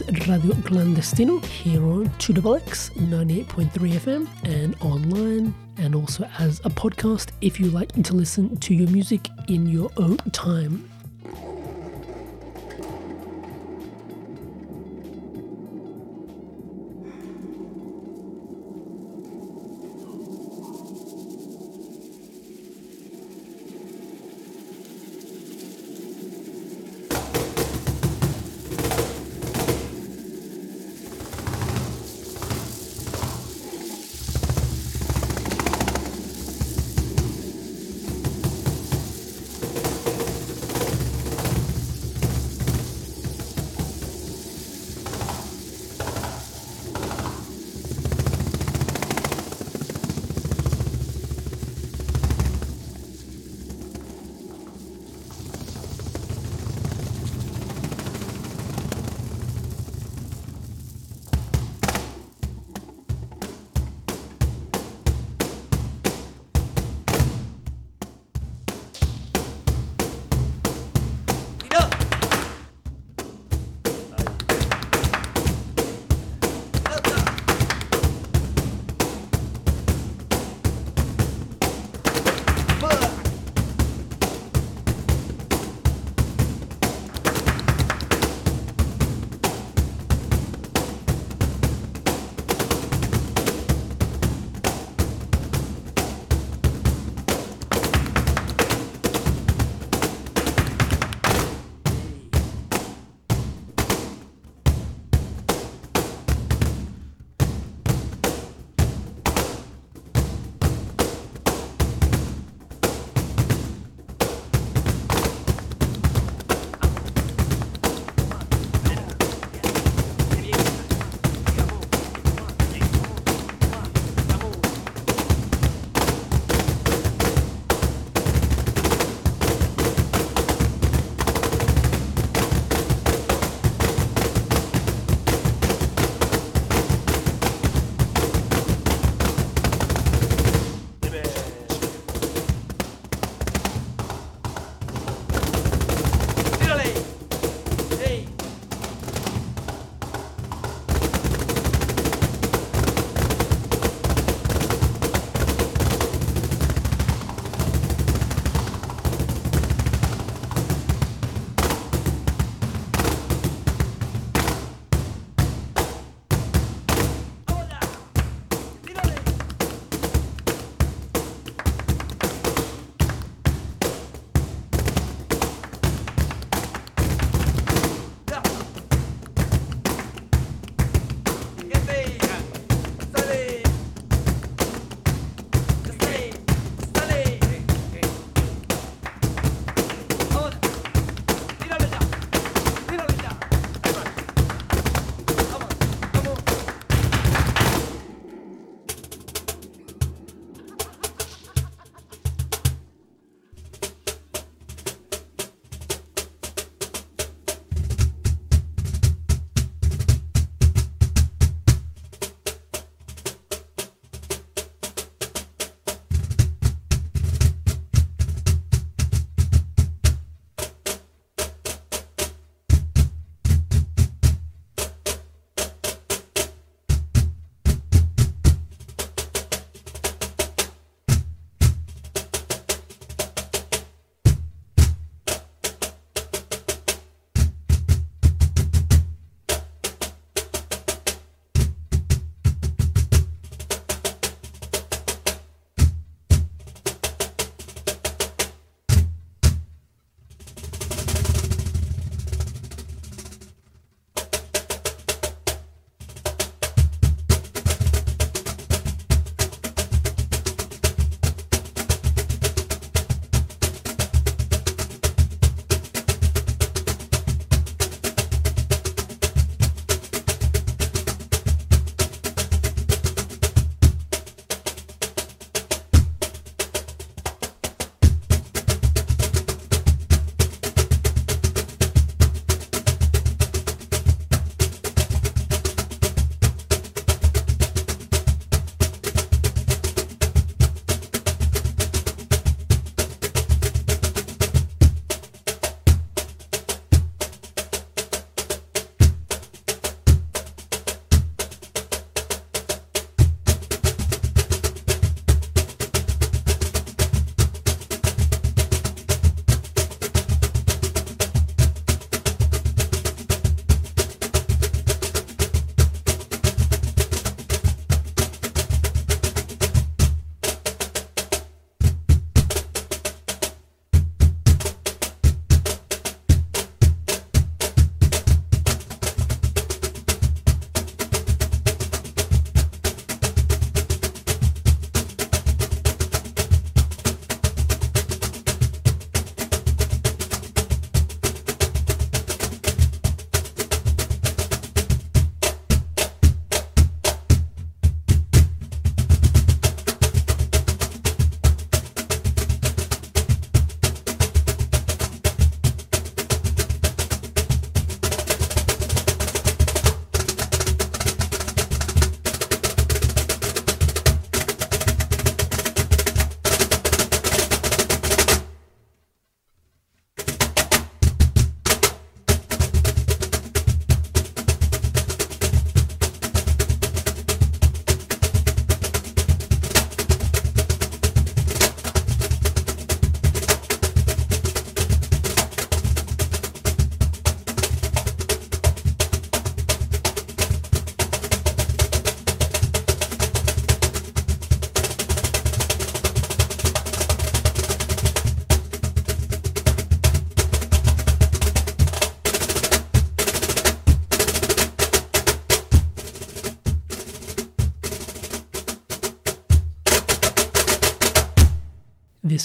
Radio 0.08 0.54
Clandestino 0.62 1.44
here 1.46 1.84
on 1.84 2.08
2XX 2.20 2.92
98.3 3.10 3.70
FM 3.94 4.28
and 4.44 4.76
online, 4.82 5.54
and 5.78 5.96
also 5.96 6.30
as 6.38 6.60
a 6.60 6.70
podcast 6.70 7.30
if 7.42 7.60
you 7.60 7.70
like 7.72 7.92
to 8.04 8.14
listen 8.14 8.56
to 8.58 8.74
your 8.74 8.90
music 8.90 9.30
in 9.48 9.68
your 9.68 9.90
own 9.98 10.18
time. 10.32 10.90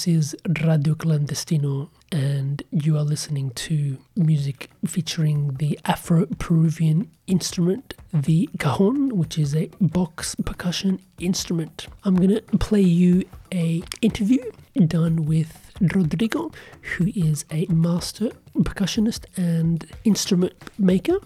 This 0.01 0.09
is 0.09 0.37
Radio 0.65 0.95
Clandestino, 0.95 1.91
and 2.11 2.63
you 2.71 2.97
are 2.97 3.03
listening 3.03 3.51
to 3.51 3.99
music 4.17 4.71
featuring 4.87 5.57
the 5.59 5.79
Afro 5.85 6.25
Peruvian 6.39 7.11
instrument, 7.27 7.93
the 8.11 8.49
cajon, 8.59 9.15
which 9.19 9.37
is 9.37 9.55
a 9.55 9.69
box 9.79 10.35
percussion 10.47 11.01
instrument. 11.19 11.87
I'm 12.05 12.17
gonna 12.17 12.41
play 12.59 12.81
you 12.81 13.25
a 13.53 13.83
interview 14.01 14.43
done 14.87 15.27
with 15.27 15.71
Rodrigo, 15.83 16.51
who 16.97 17.13
is 17.15 17.45
a 17.51 17.67
master 17.67 18.31
percussionist 18.57 19.27
and 19.37 19.85
instrument 20.05 20.55
maker 20.79 21.19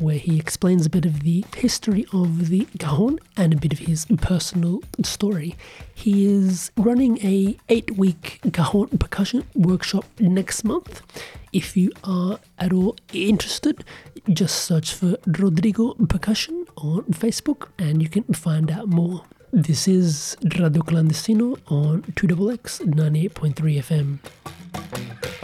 where 0.00 0.18
he 0.18 0.38
explains 0.38 0.86
a 0.86 0.90
bit 0.90 1.04
of 1.04 1.20
the 1.20 1.44
history 1.56 2.06
of 2.12 2.48
the 2.48 2.66
cajon 2.78 3.18
and 3.36 3.52
a 3.52 3.56
bit 3.56 3.72
of 3.72 3.80
his 3.80 4.06
personal 4.20 4.82
story. 5.02 5.54
He 5.94 6.26
is 6.26 6.72
running 6.76 7.18
a 7.24 7.56
eight-week 7.68 8.40
cajon 8.52 8.88
percussion 8.98 9.44
workshop 9.54 10.06
next 10.18 10.64
month. 10.64 11.02
If 11.52 11.76
you 11.76 11.92
are 12.04 12.38
at 12.58 12.72
all 12.72 12.96
interested, 13.12 13.84
just 14.28 14.64
search 14.64 14.94
for 14.94 15.16
Rodrigo 15.26 15.94
Percussion 15.94 16.66
on 16.76 17.02
Facebook 17.04 17.68
and 17.78 18.02
you 18.02 18.08
can 18.08 18.24
find 18.32 18.70
out 18.70 18.88
more. 18.88 19.24
This 19.52 19.88
is 19.88 20.36
Radio 20.42 20.82
Clandestino 20.82 21.58
on 21.66 22.02
2XX 22.02 22.94
98.3 22.94 24.20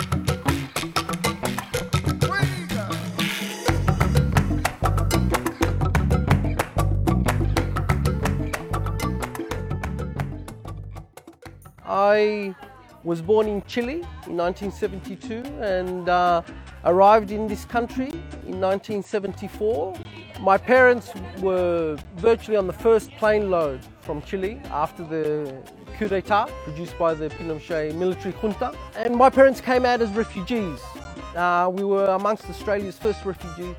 FM. 0.06 0.15
I 12.06 12.54
was 13.02 13.20
born 13.20 13.46
in 13.48 13.62
Chile 13.66 14.00
in 14.28 14.36
1972 14.36 15.42
and 15.60 16.08
uh, 16.08 16.42
arrived 16.84 17.30
in 17.32 17.48
this 17.48 17.64
country 17.64 18.10
in 18.50 18.60
1974. 18.60 19.94
My 20.40 20.56
parents 20.56 21.10
were 21.38 21.96
virtually 22.16 22.56
on 22.56 22.66
the 22.68 22.72
first 22.72 23.10
plane 23.12 23.50
load 23.50 23.80
from 24.02 24.22
Chile 24.22 24.60
after 24.70 25.02
the 25.04 25.62
coup 25.98 26.08
d'etat 26.08 26.46
produced 26.64 26.96
by 26.96 27.12
the 27.14 27.28
Pinochet 27.30 27.92
military 27.94 28.34
junta. 28.40 28.72
And 28.96 29.16
my 29.16 29.30
parents 29.30 29.60
came 29.60 29.84
out 29.84 30.00
as 30.00 30.10
refugees. 30.10 30.80
Uh, 31.34 31.68
we 31.72 31.84
were 31.84 32.06
amongst 32.20 32.48
Australia's 32.48 32.98
first 32.98 33.24
refugees. 33.24 33.74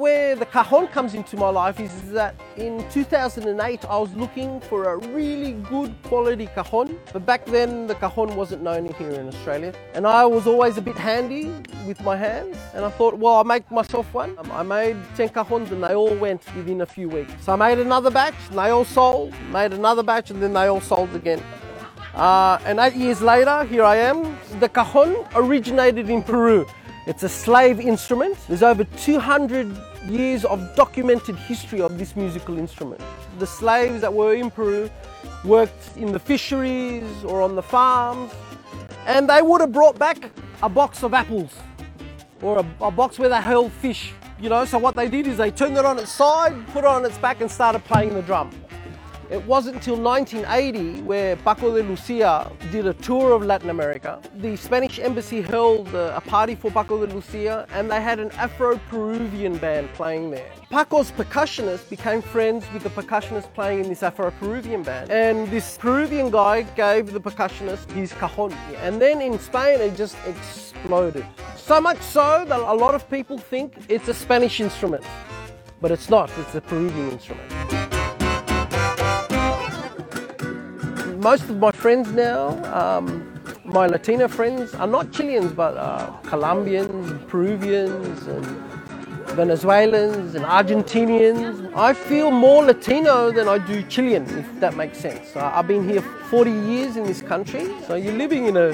Where 0.00 0.34
the 0.34 0.46
cajon 0.46 0.88
comes 0.88 1.12
into 1.12 1.36
my 1.36 1.50
life 1.50 1.78
is 1.78 1.92
that 2.10 2.34
in 2.56 2.82
2008 2.88 3.84
I 3.84 3.98
was 3.98 4.10
looking 4.14 4.58
for 4.62 4.94
a 4.94 4.96
really 5.08 5.52
good 5.68 5.94
quality 6.04 6.46
cajon, 6.54 6.98
but 7.12 7.26
back 7.26 7.44
then 7.44 7.86
the 7.86 7.94
cajon 7.94 8.34
wasn't 8.34 8.62
known 8.62 8.86
here 8.94 9.10
in 9.10 9.28
Australia. 9.28 9.74
And 9.92 10.06
I 10.06 10.24
was 10.24 10.46
always 10.46 10.78
a 10.78 10.80
bit 10.80 10.96
handy 10.96 11.52
with 11.86 12.00
my 12.00 12.16
hands, 12.16 12.56
and 12.72 12.82
I 12.82 12.88
thought, 12.88 13.18
well, 13.18 13.34
I'll 13.34 13.44
make 13.44 13.70
myself 13.70 14.06
one. 14.14 14.38
Um, 14.38 14.50
I 14.52 14.62
made 14.62 14.96
10 15.16 15.28
cajons 15.28 15.70
and 15.70 15.84
they 15.84 15.94
all 15.94 16.14
went 16.14 16.42
within 16.56 16.80
a 16.80 16.86
few 16.86 17.10
weeks. 17.10 17.32
So 17.42 17.52
I 17.52 17.56
made 17.56 17.78
another 17.78 18.10
batch, 18.10 18.40
and 18.48 18.58
they 18.58 18.70
all 18.70 18.86
sold, 18.86 19.34
made 19.52 19.74
another 19.74 20.02
batch, 20.02 20.30
and 20.30 20.42
then 20.42 20.54
they 20.54 20.66
all 20.66 20.80
sold 20.80 21.14
again. 21.14 21.42
Uh, 22.14 22.58
and 22.64 22.78
eight 22.78 22.94
years 22.94 23.20
later, 23.20 23.64
here 23.64 23.84
I 23.84 23.96
am. 23.96 24.38
The 24.60 24.68
cajon 24.70 25.26
originated 25.34 26.08
in 26.08 26.22
Peru. 26.22 26.66
It's 27.06 27.22
a 27.22 27.28
slave 27.28 27.80
instrument. 27.80 28.38
There's 28.48 28.62
over 28.62 28.84
200 28.84 29.89
years 30.06 30.44
of 30.44 30.74
documented 30.76 31.36
history 31.36 31.80
of 31.80 31.98
this 31.98 32.16
musical 32.16 32.58
instrument. 32.58 33.00
The 33.38 33.46
slaves 33.46 34.00
that 34.00 34.12
were 34.12 34.34
in 34.34 34.50
Peru 34.50 34.90
worked 35.44 35.96
in 35.96 36.12
the 36.12 36.18
fisheries 36.18 37.24
or 37.24 37.42
on 37.42 37.54
the 37.56 37.62
farms, 37.62 38.32
and 39.06 39.28
they 39.28 39.42
would 39.42 39.60
have 39.60 39.72
brought 39.72 39.98
back 39.98 40.30
a 40.62 40.68
box 40.68 41.02
of 41.02 41.14
apples 41.14 41.50
or 42.42 42.58
a, 42.58 42.66
a 42.80 42.90
box 42.90 43.18
where 43.18 43.28
they 43.28 43.40
held 43.40 43.72
fish. 43.72 44.12
You 44.40 44.48
know, 44.48 44.64
so 44.64 44.78
what 44.78 44.96
they 44.96 45.08
did 45.08 45.26
is 45.26 45.36
they 45.36 45.50
turned 45.50 45.76
it 45.76 45.84
on 45.84 45.98
its 45.98 46.10
side, 46.10 46.54
put 46.68 46.78
it 46.78 46.86
on 46.86 47.04
its 47.04 47.18
back, 47.18 47.40
and 47.42 47.50
started 47.50 47.84
playing 47.84 48.14
the 48.14 48.22
drum. 48.22 48.50
It 49.30 49.46
wasn't 49.46 49.76
until 49.76 49.94
1980 49.96 51.02
where 51.02 51.36
Paco 51.36 51.72
de 51.72 51.88
Lucia 51.88 52.50
did 52.72 52.88
a 52.88 52.94
tour 52.94 53.30
of 53.30 53.44
Latin 53.44 53.70
America. 53.70 54.20
The 54.38 54.56
Spanish 54.56 54.98
embassy 54.98 55.40
held 55.40 55.94
uh, 55.94 56.14
a 56.16 56.20
party 56.20 56.56
for 56.56 56.68
Paco 56.68 57.06
de 57.06 57.14
Lucia 57.14 57.64
and 57.72 57.88
they 57.88 58.00
had 58.00 58.18
an 58.18 58.32
Afro-Peruvian 58.32 59.56
band 59.58 59.88
playing 59.92 60.32
there. 60.32 60.50
Paco's 60.68 61.12
percussionist 61.12 61.88
became 61.88 62.22
friends 62.22 62.66
with 62.72 62.82
the 62.82 62.90
percussionist 62.90 63.54
playing 63.54 63.84
in 63.84 63.88
this 63.88 64.02
Afro-Peruvian 64.02 64.82
band. 64.82 65.12
And 65.12 65.48
this 65.48 65.78
Peruvian 65.78 66.30
guy 66.30 66.62
gave 66.62 67.12
the 67.12 67.20
percussionist 67.20 67.88
his 67.92 68.12
cajon. 68.14 68.52
And 68.78 69.00
then 69.00 69.20
in 69.20 69.38
Spain 69.38 69.80
it 69.80 69.94
just 69.94 70.16
exploded. 70.26 71.24
So 71.54 71.80
much 71.80 72.00
so 72.02 72.44
that 72.48 72.58
a 72.58 72.74
lot 72.74 72.96
of 72.96 73.08
people 73.08 73.38
think 73.38 73.74
it's 73.88 74.08
a 74.08 74.14
Spanish 74.14 74.60
instrument. 74.60 75.04
But 75.80 75.92
it's 75.92 76.10
not, 76.10 76.36
it's 76.36 76.56
a 76.56 76.60
Peruvian 76.60 77.12
instrument. 77.12 77.79
Most 81.20 81.42
of 81.50 81.58
my 81.58 81.70
friends 81.70 82.10
now, 82.12 82.48
um, 82.74 83.40
my 83.64 83.86
Latina 83.86 84.26
friends, 84.26 84.74
are 84.74 84.86
not 84.86 85.12
Chileans 85.12 85.52
but 85.52 85.76
uh, 85.76 86.10
Colombians, 86.22 87.22
Peruvians, 87.28 88.26
and 88.26 88.46
Venezuelans 89.36 90.34
and 90.34 90.44
Argentinians. 90.44 91.70
I 91.76 91.92
feel 91.92 92.30
more 92.30 92.64
Latino 92.64 93.30
than 93.30 93.48
I 93.48 93.58
do 93.58 93.82
Chilean, 93.82 94.24
if 94.38 94.60
that 94.60 94.76
makes 94.76 94.98
sense. 94.98 95.36
Uh, 95.36 95.52
I've 95.54 95.68
been 95.68 95.86
here 95.86 96.00
40 96.00 96.50
years 96.50 96.96
in 96.96 97.04
this 97.04 97.20
country, 97.20 97.70
so 97.86 97.96
you're 97.96 98.14
living 98.14 98.46
in 98.46 98.56
a 98.56 98.72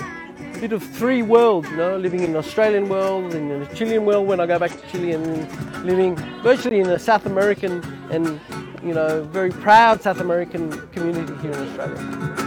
bit 0.60 0.72
of 0.72 0.82
three 0.82 1.22
worlds, 1.22 1.68
you 1.70 1.76
know, 1.76 1.96
living 1.98 2.22
in 2.22 2.32
the 2.32 2.38
Australian 2.38 2.88
world 2.88 3.34
and 3.34 3.50
in 3.50 3.60
the 3.60 3.74
Chilean 3.74 4.04
world 4.04 4.26
when 4.26 4.38
I 4.38 4.46
go 4.46 4.58
back 4.58 4.70
to 4.70 4.90
Chile 4.90 5.12
and 5.12 5.84
living 5.84 6.14
virtually 6.42 6.78
in 6.78 6.88
a 6.90 6.98
South 6.98 7.26
American 7.26 7.82
and 8.10 8.40
you 8.86 8.94
know, 8.94 9.22
very 9.24 9.50
proud 9.50 10.00
South 10.00 10.20
American 10.20 10.70
community 10.88 11.34
here 11.42 11.52
in 11.52 11.68
Australia. 11.68 12.45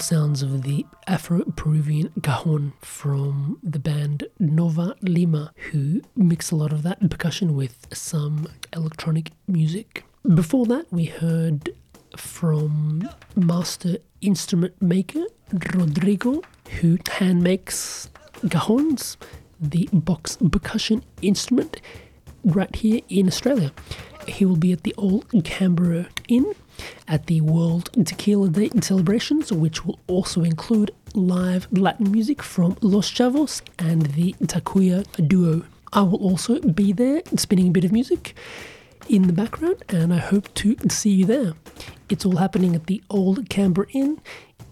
Sounds 0.00 0.42
of 0.42 0.62
the 0.62 0.86
Afro 1.06 1.44
Peruvian 1.56 2.10
cajon 2.22 2.72
from 2.80 3.58
the 3.62 3.78
band 3.80 4.24
Novalima, 4.40 5.50
who 5.70 6.00
mix 6.16 6.50
a 6.50 6.56
lot 6.56 6.72
of 6.72 6.82
that 6.84 7.10
percussion 7.10 7.54
with 7.54 7.86
some 7.92 8.46
electronic 8.72 9.32
music. 9.46 10.04
Before 10.34 10.66
that, 10.66 10.86
we 10.92 11.06
heard 11.06 11.70
from 12.16 13.08
master 13.36 13.98
instrument 14.20 14.80
maker 14.80 15.24
Rodrigo, 15.74 16.42
who 16.80 16.98
hand 17.10 17.42
makes 17.42 18.08
cajons, 18.44 19.16
the 19.60 19.88
box 19.92 20.38
percussion 20.50 21.02
instrument, 21.22 21.80
right 22.44 22.74
here 22.74 23.00
in 23.08 23.26
Australia. 23.26 23.72
He 24.26 24.44
will 24.44 24.56
be 24.56 24.72
at 24.72 24.84
the 24.84 24.94
Old 24.96 25.26
Canberra 25.44 26.08
Inn 26.28 26.54
at 27.06 27.26
the 27.26 27.40
World 27.40 27.90
Tequila 28.04 28.48
Day 28.48 28.70
celebrations, 28.80 29.52
which 29.52 29.84
will 29.84 29.98
also 30.06 30.42
include 30.42 30.92
live 31.14 31.68
Latin 31.72 32.10
music 32.10 32.42
from 32.42 32.76
Los 32.80 33.10
Chavos 33.10 33.62
and 33.78 34.06
the 34.06 34.32
Takuya 34.44 35.04
duo. 35.26 35.64
I 35.92 36.02
will 36.02 36.22
also 36.22 36.60
be 36.60 36.92
there 36.92 37.22
spinning 37.36 37.68
a 37.68 37.70
bit 37.70 37.84
of 37.84 37.92
music 37.92 38.34
in 39.08 39.26
the 39.26 39.32
background, 39.32 39.82
and 39.88 40.12
I 40.12 40.18
hope 40.18 40.52
to 40.54 40.76
see 40.88 41.10
you 41.10 41.24
there. 41.24 41.54
It's 42.08 42.26
all 42.26 42.36
happening 42.36 42.74
at 42.74 42.86
the 42.86 43.02
Old 43.08 43.48
Canberra 43.48 43.86
Inn 43.92 44.20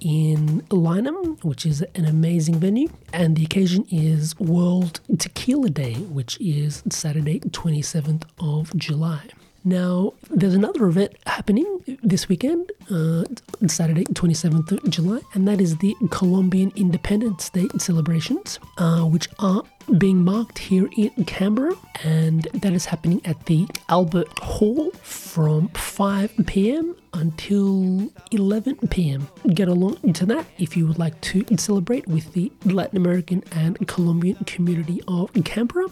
in 0.01 0.61
Lyneham, 0.69 1.43
which 1.43 1.65
is 1.65 1.83
an 1.95 2.05
amazing 2.05 2.61
venue, 2.61 2.89
and 3.13 3.37
the 3.37 3.45
occasion 3.45 3.87
is 3.91 4.39
World 4.39 5.01
Tequila 5.19 5.71
Day, 5.71 5.95
which 5.95 6.39
is 6.41 6.83
Saturday, 6.91 7.41
27th 7.41 8.25
of 8.39 8.77
July. 8.77 9.23
Now, 9.65 10.13
there's 10.31 10.55
another 10.55 10.87
event 10.87 11.15
happening 11.27 11.99
this 12.03 12.29
weekend, 12.29 12.71
uh, 12.91 13.25
Saturday, 13.67 14.05
27th 14.05 14.73
of 14.73 14.91
July, 14.91 15.21
and 15.35 15.47
that 15.49 15.61
is 15.61 15.79
the 15.79 15.97
Colombian 16.11 16.73
Independence 16.77 17.51
Day 17.51 17.69
celebrations, 17.79 18.61
uh, 18.79 19.03
which 19.03 19.29
are 19.39 19.63
being 19.99 20.25
marked 20.25 20.59
here 20.59 20.89
in 20.97 21.11
Canberra, 21.25 21.75
and 22.05 22.45
that 22.55 22.73
is 22.73 22.87
happening 22.87 23.21
at 23.25 23.47
the 23.47 23.67
Albert 23.89 24.29
Hall 24.39 24.91
from 25.03 25.69
5 25.69 26.33
pm 26.47 26.97
until 27.15 28.11
11 28.33 28.77
pm. 28.89 29.29
Get 29.55 29.69
along 29.69 30.13
to 30.15 30.27
that 30.27 30.47
if 30.59 30.77
you 30.77 30.87
would 30.87 30.99
like 30.99 31.21
to 31.23 31.45
celebrate 31.57 32.07
with 32.07 32.33
the 32.35 32.53
Latin 32.65 32.97
American 32.97 33.43
and 33.53 33.87
Colombian 33.87 34.37
community 34.45 35.01
of 35.09 35.33
Canberra. 35.45 35.87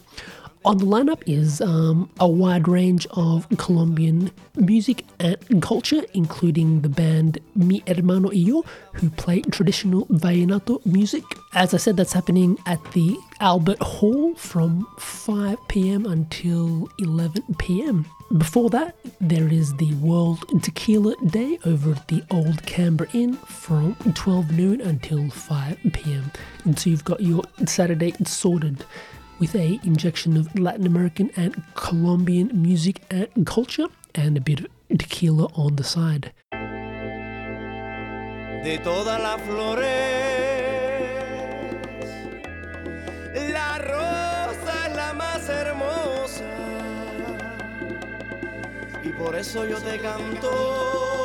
On 0.66 0.78
the 0.78 0.86
lineup 0.86 1.22
is 1.26 1.60
um, 1.60 2.08
a 2.18 2.26
wide 2.26 2.68
range 2.68 3.06
of 3.10 3.46
Colombian 3.58 4.30
music 4.56 5.04
and 5.20 5.60
culture, 5.60 6.02
including 6.14 6.80
the 6.80 6.88
band 6.88 7.38
Mi 7.54 7.82
Hermano 7.86 8.28
y 8.28 8.36
Yo, 8.36 8.64
who 8.94 9.10
play 9.10 9.42
traditional 9.42 10.06
vallenato 10.06 10.84
music. 10.86 11.22
As 11.52 11.74
I 11.74 11.76
said, 11.76 11.98
that's 11.98 12.14
happening 12.14 12.56
at 12.64 12.82
the 12.92 13.14
Albert 13.40 13.82
Hall 13.82 14.34
from 14.36 14.86
5 14.98 15.58
pm 15.68 16.06
until 16.06 16.88
11 16.98 17.42
pm. 17.58 18.06
Before 18.38 18.70
that, 18.70 18.96
there 19.20 19.48
is 19.48 19.76
the 19.76 19.92
World 19.96 20.46
Tequila 20.62 21.14
Day 21.26 21.58
over 21.66 21.92
at 21.92 22.08
the 22.08 22.24
Old 22.30 22.64
Canberra 22.64 23.10
Inn 23.12 23.34
from 23.34 23.96
12 24.14 24.52
noon 24.52 24.80
until 24.80 25.28
5 25.28 25.78
pm. 25.92 26.32
And 26.64 26.78
so 26.78 26.88
you've 26.88 27.04
got 27.04 27.20
your 27.20 27.42
Saturday 27.66 28.14
sorted 28.24 28.86
with 29.38 29.54
a 29.54 29.80
injection 29.82 30.36
of 30.36 30.58
Latin 30.58 30.86
American 30.86 31.30
and 31.36 31.62
Colombian 31.74 32.50
music 32.54 33.02
and 33.10 33.46
culture 33.46 33.86
and 34.14 34.36
a 34.36 34.40
bit 34.40 34.60
of 34.60 34.66
tequila 34.98 35.46
on 35.54 35.76
the 35.76 35.84
side. 35.84 36.32
De 38.64 38.78
todas 38.78 39.20
las 39.20 39.40
flores, 39.42 39.84
la 43.52 43.78
rosa 43.78 44.86
es 44.88 44.96
la 44.96 45.12
más 45.12 45.48
hermosa 45.48 46.44
y 49.02 49.08
por 49.10 49.36
eso 49.36 49.66
yo 49.66 49.78
te 49.78 49.98
canto. 49.98 51.23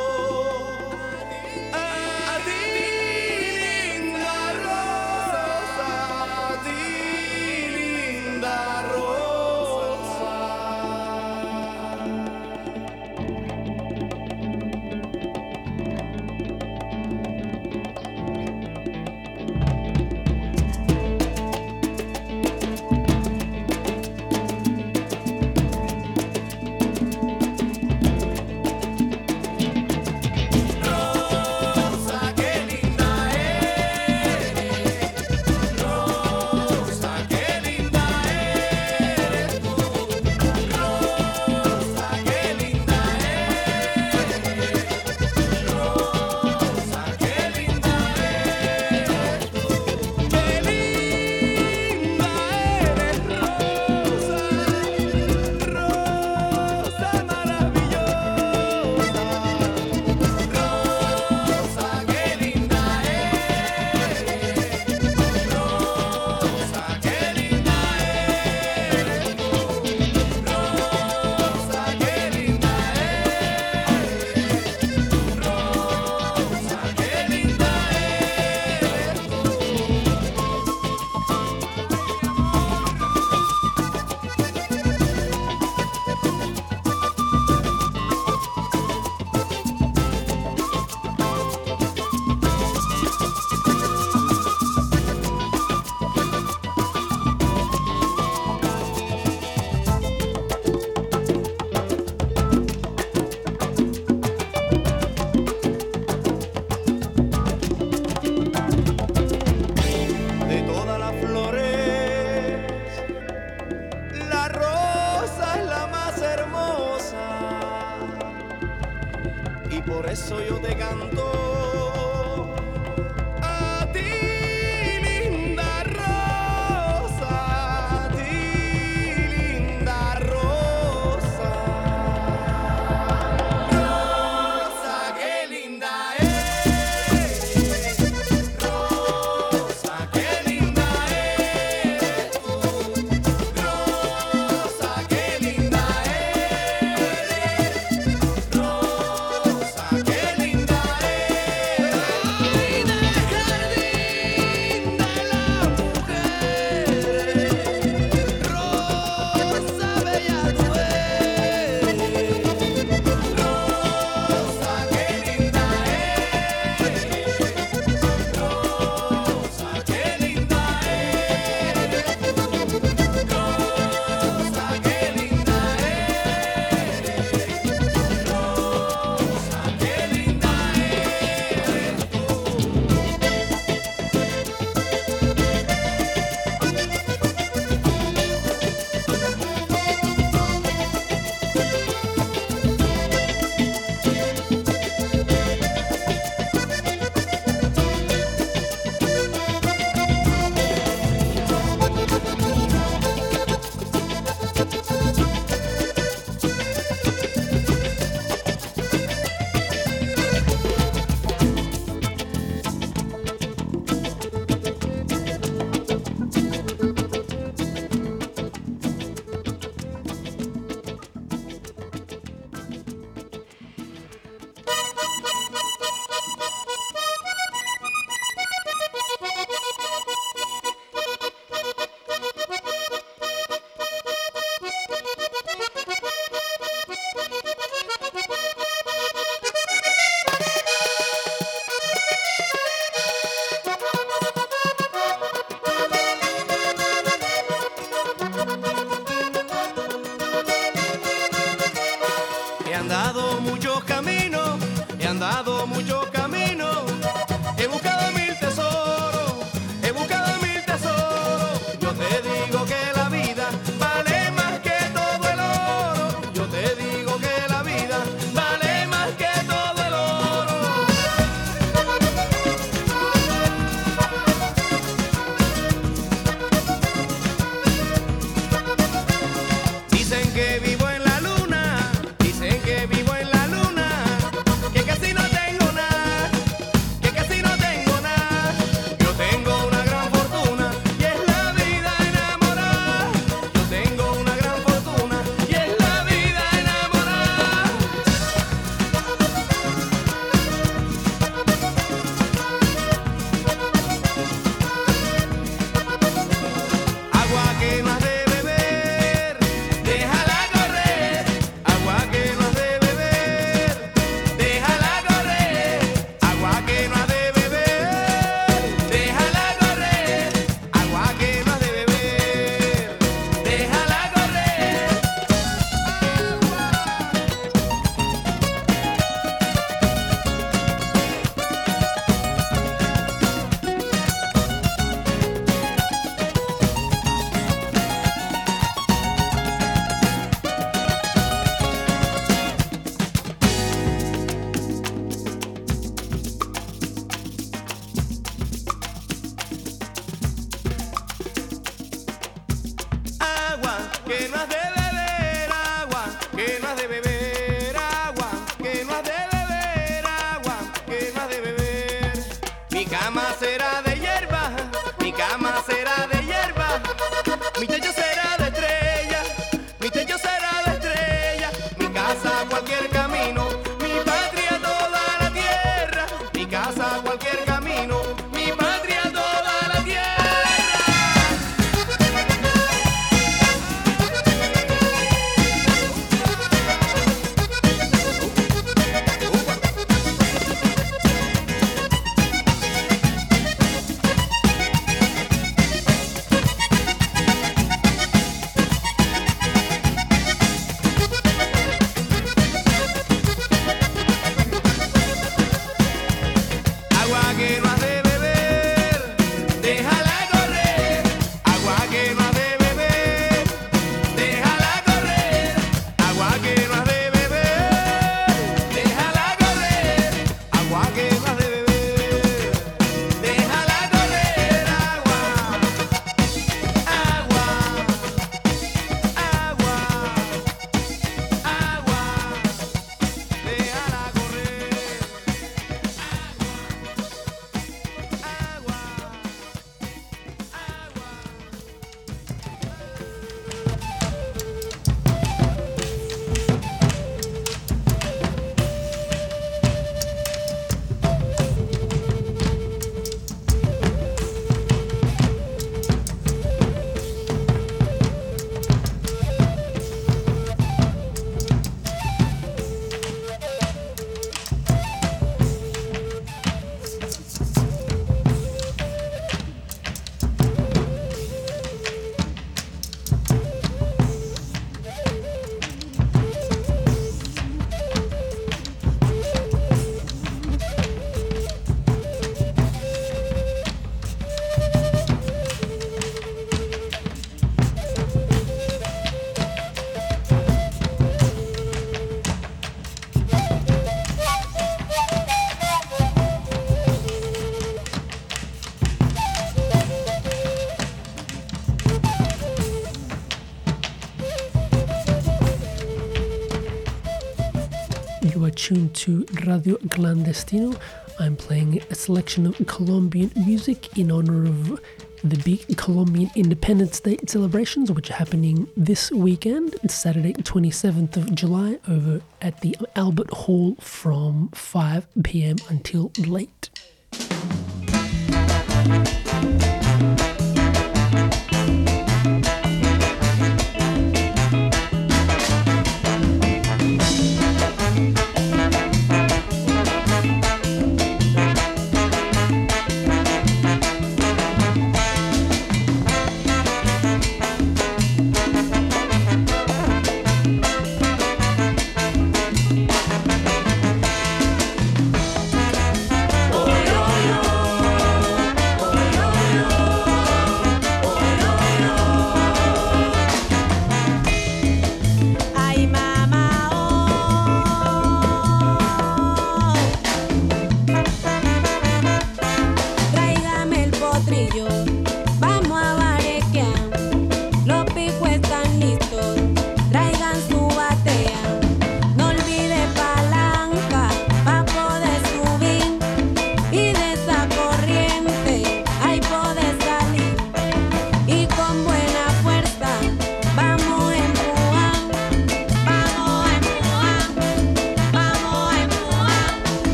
tuned 508.70 508.94
to 508.94 509.26
Radio 509.46 509.76
Clandestino. 509.88 510.78
I'm 511.18 511.34
playing 511.34 511.82
a 511.90 511.94
selection 511.96 512.46
of 512.46 512.54
Colombian 512.68 513.32
music 513.34 513.98
in 513.98 514.12
honor 514.12 514.46
of 514.46 514.80
the 515.24 515.36
big 515.38 515.76
Colombian 515.76 516.30
Independence 516.36 517.00
Day 517.00 517.18
celebrations, 517.26 517.90
which 517.90 518.12
are 518.12 518.14
happening 518.14 518.68
this 518.76 519.10
weekend. 519.10 519.74
Saturday, 519.88 520.34
27th 520.34 521.16
of 521.16 521.34
July, 521.34 521.80
over 521.88 522.22
at 522.40 522.60
the 522.60 522.76
Albert 522.94 523.30
Hall 523.32 523.74
from 523.80 524.50
5 524.54 525.08
pm 525.24 525.56
until 525.68 526.12
late. 526.16 526.70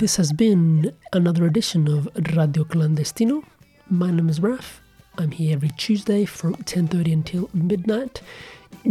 This 0.00 0.16
has 0.16 0.32
been 0.32 0.96
another 1.12 1.44
edition 1.44 1.86
of 1.86 2.08
Radio 2.34 2.64
Clandestino. 2.64 3.44
My 3.90 4.10
name 4.10 4.30
is 4.30 4.40
Raf. 4.40 4.80
I'm 5.18 5.30
here 5.30 5.52
every 5.52 5.68
Tuesday 5.76 6.24
from 6.24 6.54
10:30 6.54 7.12
until 7.12 7.50
midnight. 7.52 8.22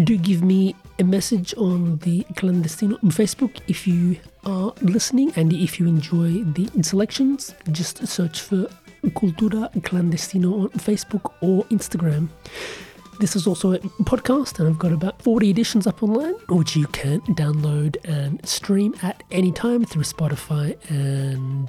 Do 0.04 0.16
give 0.20 0.44
me 0.44 0.76
a 1.00 1.04
message 1.04 1.56
on 1.58 1.98
the 2.04 2.28
Clandestino 2.36 3.00
Facebook 3.06 3.58
if 3.68 3.88
you 3.88 4.18
are 4.46 4.72
listening 4.84 5.34
and 5.36 5.52
if 5.52 5.80
you 5.80 5.88
enjoy 5.88 6.44
the 6.44 6.70
selections. 6.84 7.56
Just 7.72 8.08
search 8.08 8.42
for 8.42 8.70
Cultura 9.20 9.74
Clandestino 9.82 10.66
on 10.66 10.70
Facebook 10.78 11.32
or 11.42 11.64
Instagram. 11.72 12.30
This 13.20 13.36
is 13.36 13.46
also 13.48 13.74
a 13.74 13.80
podcast, 13.80 14.60
and 14.60 14.70
I've 14.70 14.80
got 14.80 14.94
about 14.94 15.22
40 15.22 15.50
editions 15.50 15.86
up 15.86 16.02
online, 16.02 16.36
which 16.48 16.78
you 16.78 16.88
can 16.88 17.20
download 17.36 17.98
and 18.06 18.40
stream 18.48 18.96
at 19.04 19.24
any 19.30 19.52
time 19.52 19.84
through 19.84 20.04
Spotify 20.04 20.78
and 20.90 21.68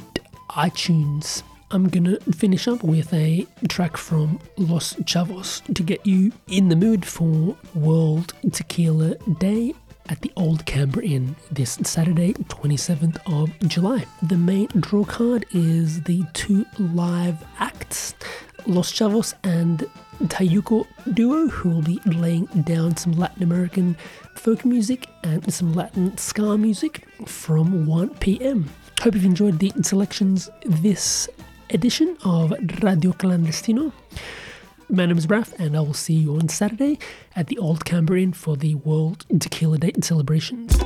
iTunes. 0.50 1.42
I'm 1.72 1.88
gonna 1.88 2.20
finish 2.20 2.68
up 2.68 2.84
with 2.84 3.12
a 3.12 3.48
track 3.68 3.96
from 3.96 4.38
Los 4.58 4.94
Chavos 5.02 5.62
to 5.74 5.82
get 5.82 6.06
you 6.06 6.30
in 6.46 6.68
the 6.68 6.76
mood 6.76 7.04
for 7.04 7.56
World 7.74 8.32
Tequila 8.52 9.16
Day 9.40 9.74
at 10.10 10.20
the 10.22 10.32
Old 10.36 10.66
Canberra 10.66 11.06
Inn 11.06 11.36
this 11.50 11.78
Saturday, 11.84 12.32
27th 12.34 13.18
of 13.26 13.56
July. 13.68 14.04
The 14.22 14.36
main 14.36 14.66
draw 14.78 15.04
card 15.04 15.46
is 15.52 16.02
the 16.02 16.24
two 16.32 16.66
live 16.78 17.42
acts, 17.58 18.14
Los 18.66 18.92
Chavos 18.92 19.34
and 19.44 19.88
Tayuko 20.24 20.86
duo, 21.14 21.48
who 21.48 21.70
will 21.70 21.82
be 21.82 22.00
laying 22.06 22.46
down 22.64 22.96
some 22.96 23.12
Latin 23.12 23.44
American 23.44 23.96
folk 24.34 24.64
music 24.64 25.06
and 25.22 25.52
some 25.52 25.72
Latin 25.72 26.18
ska 26.18 26.58
music 26.58 27.06
from 27.26 27.86
1 27.86 28.10
pm. 28.16 28.68
Hope 29.00 29.14
you've 29.14 29.24
enjoyed 29.24 29.60
the 29.60 29.72
selections 29.82 30.50
this 30.66 31.28
edition 31.70 32.18
of 32.24 32.50
Radio 32.82 33.12
Clandestino. 33.12 33.92
My 34.92 35.06
name 35.06 35.18
is 35.18 35.30
Raf, 35.30 35.52
and 35.56 35.76
I 35.76 35.80
will 35.82 35.94
see 35.94 36.14
you 36.14 36.34
on 36.34 36.48
Saturday 36.48 36.98
at 37.36 37.46
the 37.46 37.58
Old 37.58 37.84
Canberra 37.84 38.22
Inn 38.22 38.32
for 38.32 38.56
the 38.56 38.74
World 38.74 39.24
Tequila 39.38 39.78
Day 39.78 39.92
celebrations. 40.02 40.76